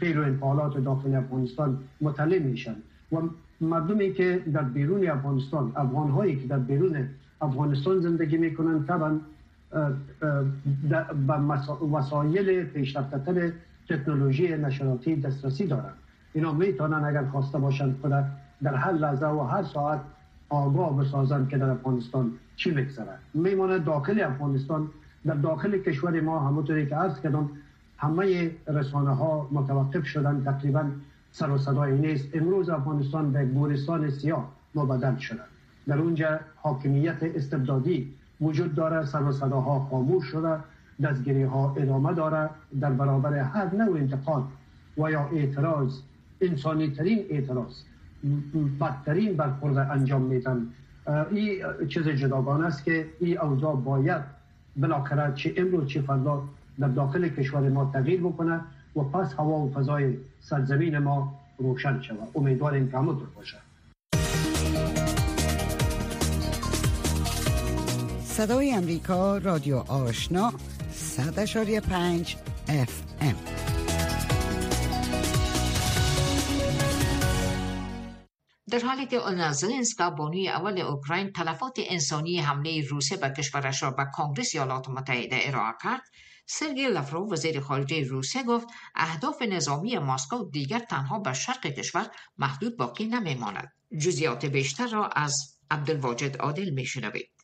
فعل 0.00 0.18
و 0.18 0.22
انفعالات 0.22 0.78
داخل 0.78 1.14
افغانستان 1.14 1.78
مطلع 2.00 2.38
میشن. 2.38 2.74
و 3.12 3.16
مردمی 3.60 4.12
که 4.12 4.42
در 4.52 4.62
بیرون 4.62 5.08
افغانستان 5.08 5.72
افغان 5.76 6.10
هایی 6.10 6.36
که 6.36 6.46
در 6.46 6.58
بیرون 6.58 7.08
افغانستان 7.40 8.00
زندگی 8.00 8.36
می‌کنن 8.36 8.84
طبعا 8.84 9.20
به 11.26 11.34
وسایل 11.92 12.64
پیشرفته 12.64 13.52
تکنولوژی 13.88 14.56
نشراتی 14.56 15.16
دسترسی 15.16 15.66
دارن. 15.66 15.92
اینا 16.32 16.52
می‌تونن 16.52 17.04
اگر 17.04 17.24
خواسته 17.24 17.58
باشند 17.58 17.98
خود 18.00 18.10
در 18.62 18.74
هر 18.74 18.92
لحظه 18.92 19.26
و 19.26 19.40
هر 19.40 19.62
ساعت 19.62 20.00
آگاه 20.48 20.96
بسازن 20.96 21.46
که 21.46 21.58
در 21.58 21.70
افغانستان 21.70 22.32
چی 22.56 22.70
میگذره 22.70 23.18
میمانه 23.34 23.78
داخل 23.78 24.20
افغانستان. 24.20 24.88
در 25.26 25.34
داخل 25.34 25.78
کشور 25.78 26.20
ما 26.20 26.40
همونطوری 26.40 26.86
که 26.86 26.96
عرض 26.96 27.20
کردم 27.20 27.50
همه 27.96 28.50
رسانه 28.66 29.14
ها 29.14 29.48
متوقف 29.52 30.06
شدن 30.06 30.42
تقریبا 30.44 30.84
سر 31.32 31.50
و 31.50 31.58
صدای 31.58 31.98
نیست. 31.98 32.28
امروز 32.34 32.68
افغانستان 32.68 33.32
به 33.32 33.44
گورستان 33.44 34.10
سیاه 34.10 34.52
مبدل 34.74 35.16
شده 35.16 35.40
در 35.86 35.98
اونجا 35.98 36.40
حاکمیت 36.56 37.22
استبدادی 37.22 38.14
وجود 38.40 38.74
داره 38.74 39.06
سر 39.06 39.22
و 39.22 39.32
صداها 39.32 39.80
خاموش 39.90 40.24
شده 40.24 40.58
دستگیری 41.02 41.42
ها 41.42 41.74
ادامه 41.76 42.14
داره 42.14 42.50
در 42.80 42.90
برابر 42.90 43.34
هر 43.34 43.74
نوع 43.74 43.98
انتقاد 43.98 44.44
و 44.98 45.10
یا 45.10 45.28
اعتراض 45.32 46.00
انسانی 46.40 46.90
ترین 46.90 47.26
اعتراض 47.30 47.82
بدترین 48.80 49.36
برخورد 49.36 49.76
انجام 49.78 50.22
میدن 50.22 50.66
این 51.30 51.62
چیز 51.88 52.08
جداگانه 52.08 52.66
است 52.66 52.84
که 52.84 53.06
این 53.20 53.40
اوضاع 53.40 53.76
باید 53.76 54.22
بالاخره 54.76 55.34
چه 55.34 55.54
امروز 55.56 55.86
چه 55.86 56.00
فردا 56.00 56.42
در 56.78 56.88
داخل 56.88 57.28
کشور 57.28 57.68
ما 57.68 57.90
تغییر 57.92 58.20
بکنه 58.20 58.60
و 58.96 59.00
پس 59.00 59.34
هوا 59.34 59.58
و 59.58 59.72
فضای 59.72 60.16
سرزمین 60.40 60.98
ما 60.98 61.34
روشن 61.58 62.00
شود. 62.00 62.28
امیدواریم 62.34 62.90
که 62.90 62.98
همونطور 62.98 63.28
باشه. 63.36 63.56
صدای 68.38 68.72
امریکا 68.72 69.38
رادیو 69.38 69.76
آشنا 69.76 70.50
100.5 70.50 70.56
اف 72.68 73.02
ام. 73.20 73.34
در 78.70 78.78
حالی 78.78 79.06
که 79.06 79.16
اولنا 79.16 79.52
زلنسکا 79.52 80.10
بانوی 80.10 80.48
اول 80.48 80.80
اوکراین 80.80 81.32
تلفات 81.32 81.78
انسانی 81.78 82.38
حمله 82.40 82.86
روسیه 82.88 83.18
به 83.18 83.30
کشورش 83.30 83.82
را 83.82 83.90
به 83.90 84.06
کانگرس 84.14 84.54
ایالات 84.54 84.88
متحده 84.88 85.38
ارائه 85.42 85.74
کرد 85.82 86.02
سرگی 86.46 86.86
لفرو 86.86 87.32
وزیر 87.32 87.60
خارجه 87.60 88.02
روسیه 88.02 88.42
گفت 88.42 88.66
اهداف 88.94 89.42
نظامی 89.42 89.98
ماسکو 89.98 90.50
دیگر 90.50 90.78
تنها 90.78 91.18
به 91.18 91.32
شرق 91.32 91.66
کشور 91.66 92.10
محدود 92.38 92.76
باقی 92.76 93.04
نمیماند. 93.04 93.72
جزیات 94.00 94.44
بیشتر 94.44 94.86
را 94.86 95.08
از 95.08 95.58
عبدالواجد 95.70 96.36
عادل 96.36 96.70
میشنوید. 96.70 97.37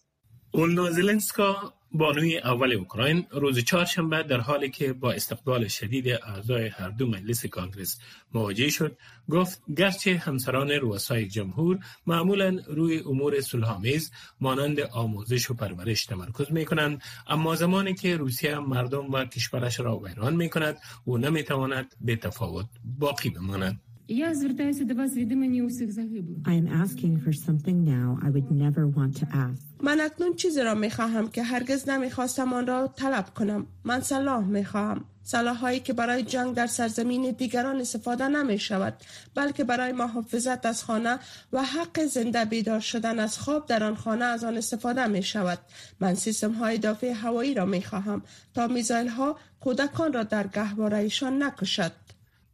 اولنا 0.56 0.90
زلنسکا 0.90 1.72
بانوی 1.92 2.38
اول 2.38 2.72
اوکراین 2.72 3.26
روز 3.30 3.58
چهارشنبه 3.58 4.22
در 4.22 4.40
حالی 4.40 4.70
که 4.70 4.92
با 4.92 5.12
استقبال 5.12 5.68
شدید 5.68 6.08
اعضای 6.08 6.68
هر 6.68 6.88
دو 6.88 7.06
مجلس 7.06 7.46
کانگرس 7.46 7.98
مواجه 8.34 8.70
شد 8.70 8.98
گفت 9.30 9.62
گرچه 9.76 10.16
همسران 10.16 10.70
رؤسای 10.70 11.26
جمهور 11.26 11.78
معمولا 12.06 12.58
روی 12.66 12.98
امور 12.98 13.40
صلحآمیز 13.40 14.10
مانند 14.40 14.80
آموزش 14.80 15.50
و 15.50 15.54
پرورش 15.54 16.04
تمرکز 16.04 16.52
می 16.52 16.64
کنند 16.64 17.02
اما 17.26 17.54
زمانی 17.54 17.94
که 17.94 18.16
روسیه 18.16 18.58
مردم 18.58 19.12
و 19.12 19.24
کشورش 19.24 19.80
را 19.80 19.98
ویران 19.98 20.36
می 20.36 20.48
کند 20.50 20.78
او 21.04 21.18
نمی 21.18 21.42
تواند 21.42 21.94
به 22.00 22.16
تفاوت 22.16 22.66
باقی 22.84 23.30
بماند. 23.30 23.80
Я 24.07 24.35
звертаюся 24.35 24.85
до 24.85 24.95
вас 24.95 25.15
від 25.15 25.31
імені 25.31 25.61
усіх 25.61 25.91
загиблих. 25.91 26.37
I 26.37 26.55
am 26.61 26.67
asking 26.83 27.15
for 27.25 27.33
something 27.33 27.83
now 27.95 28.17
I 28.25 28.29
would 28.31 28.51
never 28.51 28.83
want 28.97 29.13
to 29.19 29.25
ask. 29.33 29.61
من 29.83 30.01
اکنون 30.01 30.35
چیزی 30.35 30.61
را 30.61 30.75
می 30.75 30.89
خواهم 30.89 31.27
که 31.27 31.43
هرگز 31.43 31.89
نمیخواستم 31.89 32.53
آن 32.53 32.67
را 32.67 32.87
طلب 32.87 33.33
کنم. 33.33 33.67
من 33.83 34.01
صلاح 34.01 34.45
می 34.45 34.65
خواهم. 34.65 35.05
صلاح 35.23 35.57
هایی 35.57 35.79
که 35.79 35.93
برای 35.93 36.23
جنگ 36.23 36.55
در 36.55 36.67
سرزمین 36.67 37.31
دیگران 37.31 37.81
استفاده 37.81 38.27
نمی 38.27 38.59
شود 38.59 38.93
بلکه 39.35 39.63
برای 39.63 39.91
محافظت 39.91 40.65
از 40.65 40.83
خانه 40.83 41.19
و 41.53 41.63
حق 41.63 42.05
زنده 42.05 42.45
بیدار 42.45 42.79
شدن 42.79 43.19
از 43.19 43.37
خواب 43.39 43.65
در 43.65 43.83
آن 43.83 43.95
خانه 43.95 44.25
از 44.25 44.43
آن 44.43 44.57
استفاده 44.57 45.07
می 45.07 45.23
شود 45.23 45.59
من 45.99 46.15
سیستم 46.15 46.51
های 46.51 46.77
دافع 46.77 47.11
هوایی 47.11 47.53
را 47.53 47.65
می 47.65 47.81
خواهم 47.81 48.21
تا 48.53 48.67
میزایل 48.67 49.07
ها 49.07 49.37
کودکان 49.59 50.13
را 50.13 50.23
در 50.23 50.47
گهوارهشان 50.47 51.43
نکشد 51.43 51.91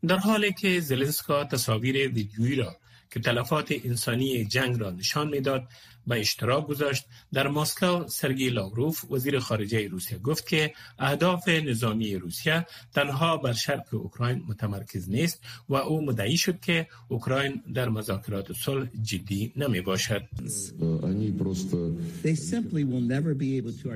در 0.06 0.16
حالی 0.16 0.52
که 0.52 0.80
زلنسکا 0.80 1.44
تصاویر 1.44 1.96
ویدیویی 1.96 2.56
را 2.56 2.76
که 3.10 3.20
تلفات 3.20 3.72
انسانی 3.84 4.44
جنگ 4.44 4.80
را 4.80 4.90
نشان 4.90 5.28
می‌داد 5.28 5.68
به 6.11 6.20
اشتراک 6.20 6.66
گذاشت. 6.66 7.05
در 7.33 7.49
مسکو 7.49 8.09
سرگی 8.09 8.49
لاوروف 8.51 9.11
وزیر 9.11 9.38
خارجه 9.38 9.88
روسیه 9.88 10.18
گفت 10.18 10.49
که 10.49 10.73
اهداف 10.99 11.49
نظامی 11.49 12.14
روسیه 12.14 12.66
تنها 12.94 13.37
بر 13.37 13.53
شرق 13.53 13.94
اوکراین 13.94 14.42
متمرکز 14.49 15.11
نیست 15.11 15.40
و 15.68 15.75
او 15.75 16.05
مدعی 16.05 16.37
شد 16.37 16.61
که 16.61 16.87
اوکراین 17.09 17.62
در 17.75 17.88
مذاکرات 17.88 18.53
صلح 18.53 18.87
جدی 19.03 19.53
نمی 19.57 19.81
باشد 19.81 20.23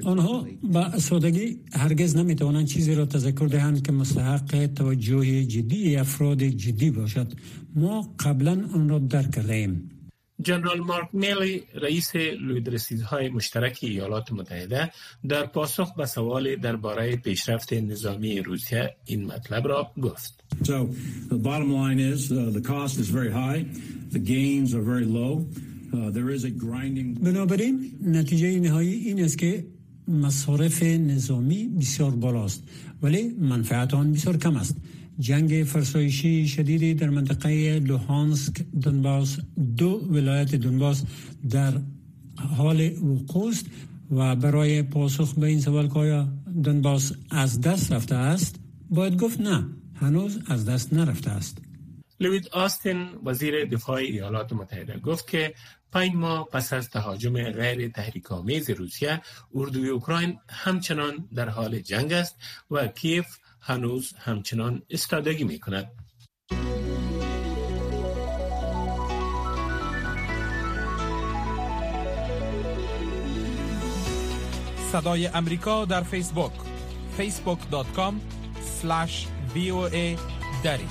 آنها 0.04 0.46
به 0.62 0.98
سادگی 0.98 1.60
هرگز 1.72 2.16
نمی 2.16 2.34
توانند 2.34 2.66
چیزی 2.66 2.94
را 2.94 3.06
تذکر 3.06 3.46
دهند 3.46 3.86
که 3.86 3.92
مستحق 3.92 4.66
توجه 4.66 5.44
جدی 5.44 5.96
افراد 5.96 6.42
جدی 6.42 6.90
باشد. 6.90 7.32
ما 7.74 8.14
قبلا 8.18 8.68
آن 8.74 8.88
را 8.88 8.98
درک 8.98 9.30
کرده 9.30 9.54
ایم 9.54 9.90
جنرال 10.42 10.80
مارک 10.80 11.08
میلی 11.12 11.62
رئیس 11.74 12.16
لویدرسیزهای 12.16 13.28
مشترک 13.28 13.78
ایالات 13.82 14.32
متحده 14.32 14.92
در 15.28 15.46
پاسخ 15.46 15.94
به 15.94 16.06
سوال 16.06 16.56
درباره 16.56 17.16
پیشرفت 17.16 17.72
نظامی 17.72 18.40
روسیه 18.40 18.94
این 19.04 19.24
مطلب 19.24 19.68
را 19.68 19.90
گفت. 20.02 20.44
So, 20.62 20.88
the 21.28 21.38
bottom 21.48 21.70
line 21.72 21.98
is 21.98 22.32
uh, 22.32 22.50
the 22.58 22.64
cost 22.72 22.98
is 22.98 23.08
very 23.08 23.32
high, 23.32 23.66
the 24.12 24.18
gains 24.18 24.74
are 24.74 24.84
very 24.92 25.04
low. 25.04 25.32
Uh, 25.94 26.10
there 26.10 26.30
is 26.30 26.44
a 26.44 26.50
grinding... 26.50 27.18
بنابراین 27.24 27.92
نتیجه 28.02 28.60
نهایی 28.60 28.94
این 28.94 29.24
است 29.24 29.38
که 29.38 29.64
مصارف 30.08 30.82
نظامی 30.82 31.68
بسیار 31.68 32.10
بالاست 32.10 32.62
ولی 33.02 33.28
منفعت 33.28 33.94
آن 33.94 34.12
بسیار 34.12 34.36
کم 34.36 34.56
است. 34.56 34.76
جنگ 35.18 35.64
فرسایشی 35.64 36.48
شدیدی 36.48 36.94
در 36.94 37.10
منطقه 37.10 37.78
لوهانسک 37.78 38.64
دنباس 38.82 39.38
دو 39.76 39.90
ولایت 39.90 40.54
دنباس 40.54 41.04
در 41.50 41.72
حال 42.56 42.90
وقوع 43.02 43.48
است 43.48 43.66
و 44.10 44.36
برای 44.36 44.82
پاسخ 44.82 45.34
به 45.34 45.46
این 45.46 45.60
سوال 45.60 45.88
که 45.88 45.98
آیا 45.98 46.28
دنباس 46.64 47.12
از 47.30 47.60
دست 47.60 47.92
رفته 47.92 48.14
است. 48.14 48.60
باید 48.90 49.16
گفت 49.16 49.40
نه 49.40 49.66
هنوز 49.94 50.38
از 50.46 50.68
دست 50.68 50.92
نرفته 50.92 51.30
است. 51.30 51.58
لوید 52.20 52.48
آستین 52.52 53.06
وزیر 53.24 53.64
دفاع 53.64 53.96
ایالات 53.96 54.52
متحده 54.52 54.98
گفت 54.98 55.28
که 55.28 55.54
پنج 55.92 56.14
ماه 56.14 56.48
پس 56.52 56.72
از 56.72 56.90
تهاجم 56.90 57.42
غیر 57.42 57.88
تحریک‌آمیز 57.88 58.70
روسیه 58.70 59.20
اردوی 59.54 59.88
اوکراین 59.88 60.38
همچنان 60.48 61.28
در 61.34 61.48
حال 61.48 61.78
جنگ 61.78 62.12
است 62.12 62.36
و 62.70 62.86
کیف 62.86 63.26
هنوز 63.66 64.14
همچنان 64.18 64.82
استادگی 64.90 65.44
می 65.44 65.60
کند. 65.60 65.90
صدای 74.92 75.26
امریکا 75.26 75.84
در 75.84 76.02
فیسبوک 76.02 76.52
facebook.com 77.18 78.14
slash 78.82 79.26
voa 79.54 80.18
دری 80.64 80.88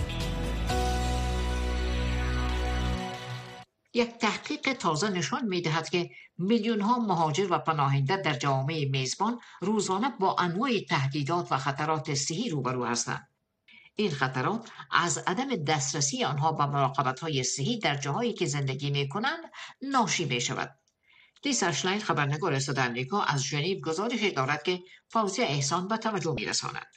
یک 3.93 4.17
تحقیق 4.17 4.73
تازه 4.73 5.09
نشان 5.09 5.45
می 5.45 5.61
دهد 5.61 5.89
که 5.89 6.09
میلیون 6.37 6.81
ها 6.81 6.99
مهاجر 6.99 7.47
و 7.51 7.59
پناهنده 7.59 8.17
در 8.17 8.33
جامعه 8.33 8.89
میزبان 8.89 9.39
روزانه 9.61 10.13
با 10.19 10.35
انواع 10.39 10.71
تهدیدات 10.89 11.51
و 11.51 11.57
خطرات 11.57 12.13
صحی 12.13 12.49
روبرو 12.49 12.85
هستند. 12.85 13.27
این 13.95 14.11
خطرات 14.11 14.69
از 14.91 15.17
عدم 15.17 15.55
دسترسی 15.55 16.23
آنها 16.23 16.51
به 16.51 16.65
مراقبت 16.65 17.19
های 17.19 17.43
صحی 17.43 17.79
در 17.79 17.95
جاهایی 17.95 18.33
که 18.33 18.45
زندگی 18.45 18.91
می 18.91 19.09
کنند 19.09 19.39
ناشی 19.81 20.25
می 20.25 20.41
شود. 20.41 20.79
لیسا 21.45 21.71
خبرنگار 21.99 22.59
صدا 22.59 22.81
امریکا 22.81 23.21
از 23.21 23.43
ژنو 23.43 23.79
گزارش 23.81 24.23
دارد 24.23 24.63
که 24.63 24.79
فوزی 25.09 25.41
احسان 25.41 25.87
به 25.87 25.97
توجه 25.97 26.33
می 26.33 26.45
رساند. 26.45 26.87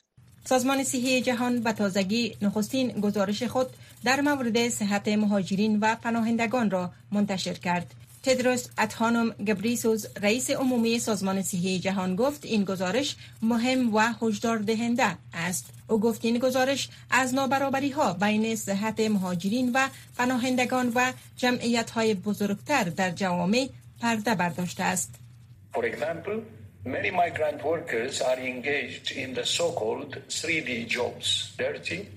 سازمان 0.45 0.85
صحی 0.85 1.23
جهان 1.23 1.61
به 1.61 1.73
تازگی 1.73 2.37
نخستین 2.43 3.01
گزارش 3.01 3.43
خود 3.43 3.67
در 4.05 4.21
مورد 4.21 4.69
صحت 4.69 5.09
مهاجرین 5.09 5.79
و 5.81 5.95
پناهندگان 5.95 6.71
را 6.71 6.91
منتشر 7.13 7.55
کرد. 7.55 7.95
تدروس 8.23 8.67
اتهانوم 8.79 9.31
گبریسوس 9.31 10.05
رئیس 10.23 10.51
عمومی 10.51 10.99
سازمان 10.99 11.43
صحی 11.43 11.79
جهان 11.79 12.17
گفت 12.17 12.45
این 12.45 12.65
گزارش 12.65 13.17
مهم 13.43 13.95
و 13.95 14.01
هشدار 14.23 14.59
دهنده 14.59 15.17
است. 15.35 15.71
او 15.89 16.01
گفت 16.01 16.25
این 16.25 16.39
گزارش 16.39 16.89
از 17.11 17.35
نابرابری 17.35 17.91
ها 17.91 18.13
بین 18.13 18.57
صحت 18.57 19.01
مهاجرین 19.01 19.71
و 19.75 19.89
پناهندگان 20.19 20.93
و 20.95 21.13
جمعیت 21.37 21.91
های 21.91 22.15
بزرگتر 22.15 22.85
در 22.85 23.11
جوامع 23.11 23.69
پرده 24.01 24.35
برداشته 24.35 24.83
است. 24.83 25.15
For 25.75 25.85
example, 25.85 26.37
many 26.85 27.11
migrant 27.11 27.63
workers 27.63 28.21
are 28.21 28.41
engaged 28.41 29.11
in 29.11 29.35
the 29.35 29.45
so-called 29.45 30.13
3D 30.29 30.89
jobs, 30.89 31.53
dirty, 31.59 32.09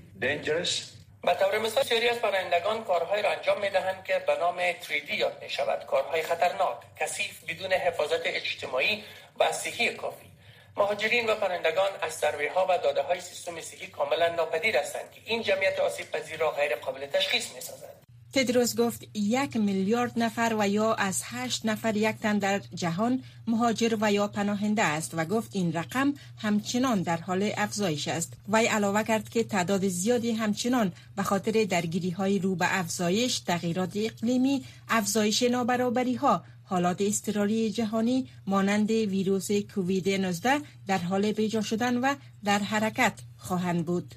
به 1.23 1.34
طور 1.34 1.58
مثال 1.58 1.84
سری 1.84 2.10
از 2.10 2.19
پناهندگان 2.19 2.84
کارهایی 2.84 3.23
را 3.23 3.32
انجام 3.32 3.62
می 3.62 3.69
دهند 3.69 4.03
که 4.03 4.19
به 4.19 4.36
نام 4.36 4.71
3D 4.73 5.10
یاد 5.10 5.43
می 5.43 5.49
شود 5.49 5.86
کارهای 5.86 6.23
خطرناک 6.23 6.77
کثیف 6.99 7.43
بدون 7.43 7.73
حفاظت 7.73 8.21
اجتماعی 8.25 9.03
و 9.39 9.51
صحی 9.51 9.89
کافی. 9.89 10.29
مهاجرین 10.77 11.29
و 11.29 11.36
پناهندگان 11.36 11.91
از 12.01 12.13
سروی 12.13 12.47
ها 12.47 12.65
و 12.69 12.77
داده 12.77 13.01
های 13.01 13.21
سیستم 13.21 13.62
صحی 13.62 13.88
کاملا 13.88 14.27
ناپدید 14.27 14.75
هستند 14.75 15.12
که 15.12 15.21
این 15.25 15.41
جمعیت 15.41 15.79
آسیب 15.79 16.12
پذیر 16.12 16.39
را 16.39 16.51
غیر 16.51 16.75
قابل 16.75 17.05
تشخیص 17.05 17.55
می 17.55 17.62
سازند 17.62 18.09
تدروس 18.33 18.75
گفت 18.75 19.03
یک 19.13 19.57
میلیارد 19.57 20.11
نفر 20.17 20.55
و 20.59 20.69
یا 20.69 20.93
از 20.93 21.21
هشت 21.25 21.65
نفر 21.65 21.95
یک 21.97 22.15
تن 22.15 22.37
در 22.37 22.61
جهان 22.73 23.23
مهاجر 23.47 23.97
و 24.01 24.13
یا 24.13 24.27
پناهنده 24.27 24.83
است 24.83 25.11
و 25.13 25.25
گفت 25.25 25.55
این 25.55 25.73
رقم 25.73 26.13
همچنان 26.37 27.01
در 27.01 27.17
حال 27.17 27.51
افزایش 27.57 28.07
است. 28.07 28.33
وی 28.49 28.65
علاوه 28.65 29.03
کرد 29.03 29.29
که 29.29 29.43
تعداد 29.43 29.87
زیادی 29.87 30.31
همچنان 30.31 30.91
به 31.15 31.23
خاطر 31.23 31.63
درگیری 31.63 32.09
های 32.09 32.39
رو 32.39 32.55
به 32.55 32.79
افزایش 32.79 33.39
تغییرات 33.39 33.91
اقلیمی 33.95 34.63
افزایش 34.89 35.43
نابرابری 35.43 36.15
ها 36.15 36.43
حالات 36.63 37.01
استرالی 37.01 37.71
جهانی 37.71 38.27
مانند 38.47 38.91
ویروس 38.91 39.51
کووید 39.51 40.09
19 40.09 40.61
در 40.87 40.97
حال 40.97 41.31
بیجا 41.31 41.61
شدن 41.61 41.97
و 41.97 42.15
در 42.43 42.59
حرکت 42.59 43.13
خواهند 43.37 43.85
بود. 43.85 44.15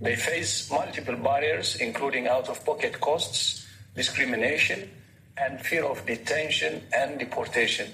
They 0.00 0.16
face 0.16 0.70
multiple 0.70 1.16
barriers, 1.16 1.76
including 1.76 2.26
out-of-pocket 2.26 3.00
costs, 3.00 3.66
discrimination, 3.94 4.88
and 5.36 5.60
fear 5.60 5.84
of 5.84 6.06
detention 6.06 6.72
and 6.92 7.18
deportation. 7.18 7.86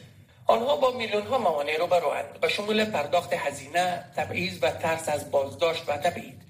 آنها 0.47 0.77
با 0.77 0.91
میلیون 0.91 1.27
ها 1.27 1.39
موانع 1.39 1.77
رو 1.77 1.87
بروند 1.87 2.41
به 2.41 2.49
شمول 2.49 2.85
پرداخت 2.85 3.33
هزینه، 3.33 4.05
تبعیض 4.17 4.59
و 4.63 4.71
ترس 4.71 5.09
از 5.09 5.31
بازداشت 5.31 5.89
و 5.89 5.97
تبعید. 5.97 6.43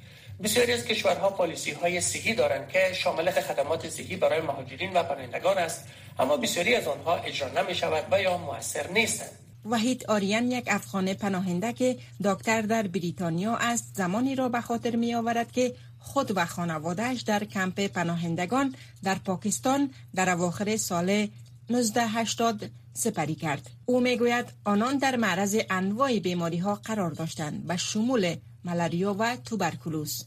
بسیاری 0.43 0.73
از 0.73 0.85
کشورها 0.85 1.31
پالیسی 1.31 1.71
های 1.71 2.01
صحی 2.01 2.35
دارند 2.35 2.69
که 2.69 2.93
شامل 2.93 3.31
خدمات 3.31 3.89
صحی 3.89 4.17
برای 4.17 4.41
مهاجرین 4.41 4.93
و 4.93 5.03
پناهندگان 5.03 5.59
است 5.59 5.85
اما 6.19 6.37
بسیاری 6.37 6.75
از 6.75 6.87
آنها 6.89 7.17
اجرا 7.17 7.49
نمی 7.49 7.75
شود 7.75 8.05
و 8.11 8.23
یا 8.23 8.39
موثر 8.39 8.87
نیستند. 8.89 9.46
وحید 9.71 10.05
آریان 10.09 10.51
یک 10.51 10.65
افغان 10.67 11.15
پناهنده 11.15 11.73
که 11.73 11.97
دکتر 12.25 12.63
در 12.63 12.87
بریتانیا 12.87 13.57
است 13.57 13.93
زمانی 13.95 14.35
را 14.35 14.49
به 14.49 14.61
خاطر 14.61 14.97
می 14.97 15.15
آورد 15.15 15.53
که 15.53 15.75
خود 15.99 16.33
و 16.37 16.47
خانوادهش 16.47 17.21
در 17.21 17.45
کمپ 17.45 17.81
پناهندگان 17.81 18.75
در 19.05 19.15
پاکستان 19.15 19.91
در 20.15 20.31
اواخر 20.31 20.77
سال 20.77 21.29
1980 21.71 22.71
سپری 22.93 23.35
کرد. 23.35 23.71
او 23.87 24.01
می‌گوید 24.01 24.47
آنان 24.65 24.99
در 24.99 25.17
معرض 25.17 25.57
انواع 25.71 26.19
بیماری 26.19 26.59
ها 26.59 26.75
قرار 26.75 27.11
داشتند 27.11 27.65
و 27.69 27.77
شمول 27.77 28.37
ملاریا 28.65 29.17
و 29.19 29.37
توبرکولوس. 29.37 30.23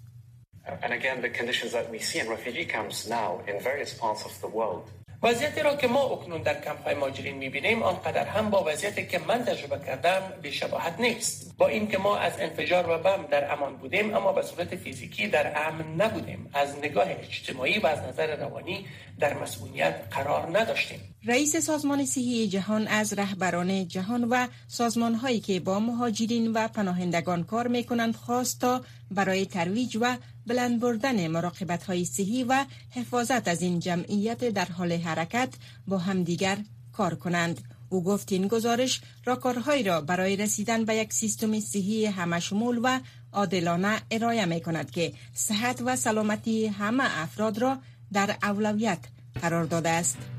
And 0.84 0.94
again, 0.94 1.22
the 1.22 1.30
conditions 1.40 1.72
that 1.78 1.90
we 1.94 2.00
see 2.00 2.20
in 2.20 2.28
refugee 2.30 2.66
camps 2.66 3.08
now 3.08 3.30
in 3.50 3.56
various 3.70 3.92
parts 3.94 4.22
of 4.30 4.34
the 4.44 4.52
world 4.60 4.84
وضعیتی 5.24 5.62
را 5.62 5.76
که 5.76 5.88
ما 5.88 6.04
اکنون 6.04 6.42
در 6.42 6.62
کمپ 6.62 6.84
های 6.84 6.96
ماجرین 6.96 7.38
می‌بینیم 7.38 7.84
آنقدر 7.84 8.26
هم 8.26 8.50
با 8.50 8.64
وضعیتی 8.68 9.08
که 9.08 9.20
من 9.28 9.44
تجربه 9.46 9.86
کردم 9.86 10.22
بیشباهت 10.42 11.00
نیست. 11.00 11.58
با 11.58 11.68
اینکه 11.68 11.98
ما 11.98 12.18
از 12.18 12.34
انفجار 12.40 12.90
و 12.90 12.98
بم 12.98 13.26
در 13.32 13.54
امان 13.54 13.76
بودیم 13.78 14.16
اما 14.16 14.34
به 14.34 14.42
صورت 14.42 14.76
فیزیکی 14.76 15.28
در 15.28 15.68
امن 15.68 16.02
نبودیم. 16.02 16.50
از 16.54 16.78
نگاه 16.78 17.08
اجتماعی 17.10 17.80
و 17.80 17.88
از 17.88 18.00
نظر 18.00 18.36
روانی 18.36 18.86
در 19.20 19.34
مسئولیت 19.34 19.96
قرار 20.12 20.60
نداشتیم. 20.60 21.00
رئیس 21.26 21.56
سازمان 21.56 22.06
صحی 22.06 22.48
جهان 22.48 22.88
از 22.88 23.14
رهبران 23.14 23.88
جهان 23.88 24.24
و 24.24 24.48
سازمان 24.68 25.16
هایی 25.16 25.40
که 25.40 25.60
با 25.60 25.80
مهاجرین 25.80 26.54
و 26.54 26.68
پناهندگان 26.68 27.44
کار 27.44 27.68
می 27.68 27.84
کنند 27.84 28.16
خواست 28.16 28.62
تا 28.62 28.82
برای 29.12 29.46
ترویج 29.46 29.98
و 30.02 30.18
بلند 30.48 30.80
بردن 30.80 31.28
مراقبت 31.28 31.84
های 31.84 32.06
صحی 32.06 32.44
و 32.44 32.66
حفاظت 32.90 33.48
از 33.48 33.62
این 33.62 33.80
جمعیت 33.80 34.50
در 34.50 34.66
حال 34.66 34.92
حرکت 34.92 35.54
با 35.88 35.98
همدیگر 35.98 36.58
کار 36.94 37.16
کنند. 37.16 37.62
او 37.90 38.04
گفت 38.04 38.32
این 38.32 38.48
گزارش 38.48 39.02
راکارهایی 39.26 39.84
را 39.84 40.02
برای 40.02 40.36
رسیدن 40.36 40.86
به 40.86 40.96
یک 40.96 41.14
سیستم 41.14 41.60
صحی 41.60 42.06
همشمول 42.06 42.80
و 42.84 43.00
عادلانه 43.34 44.02
ارائه 44.12 44.46
می 44.46 44.62
کند 44.62 44.92
که 44.92 45.14
صحت 45.34 45.82
و 45.86 45.96
سلامتی 45.96 46.68
همه 46.68 47.22
افراد 47.22 47.58
را 47.58 47.78
در 48.14 48.38
اولویت 48.44 49.00
قرار 49.42 49.66
داده 49.66 49.90
است. 49.90 50.39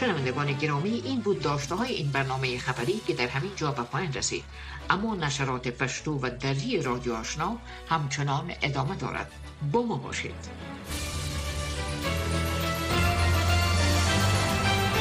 شنوندگان 0.00 0.52
گرامی 0.52 1.02
این 1.04 1.20
بود 1.20 1.42
داشته 1.42 1.74
های 1.74 1.92
این 1.92 2.10
برنامه 2.10 2.58
خبری 2.58 3.00
که 3.06 3.14
در 3.14 3.26
همین 3.26 3.50
جا 3.56 3.70
به 3.70 3.82
پایان 3.82 4.12
رسید. 4.12 4.44
اما 4.90 5.14
نشرات 5.14 5.68
پشتو 5.68 6.18
و 6.22 6.30
دری 6.40 6.82
رادیو 6.82 7.14
آشنا 7.14 7.58
همچنان 7.88 8.52
ادامه 8.62 8.96
دارد. 8.96 9.32
با 9.72 9.82
ما 9.82 9.96
باشید. 9.96 10.34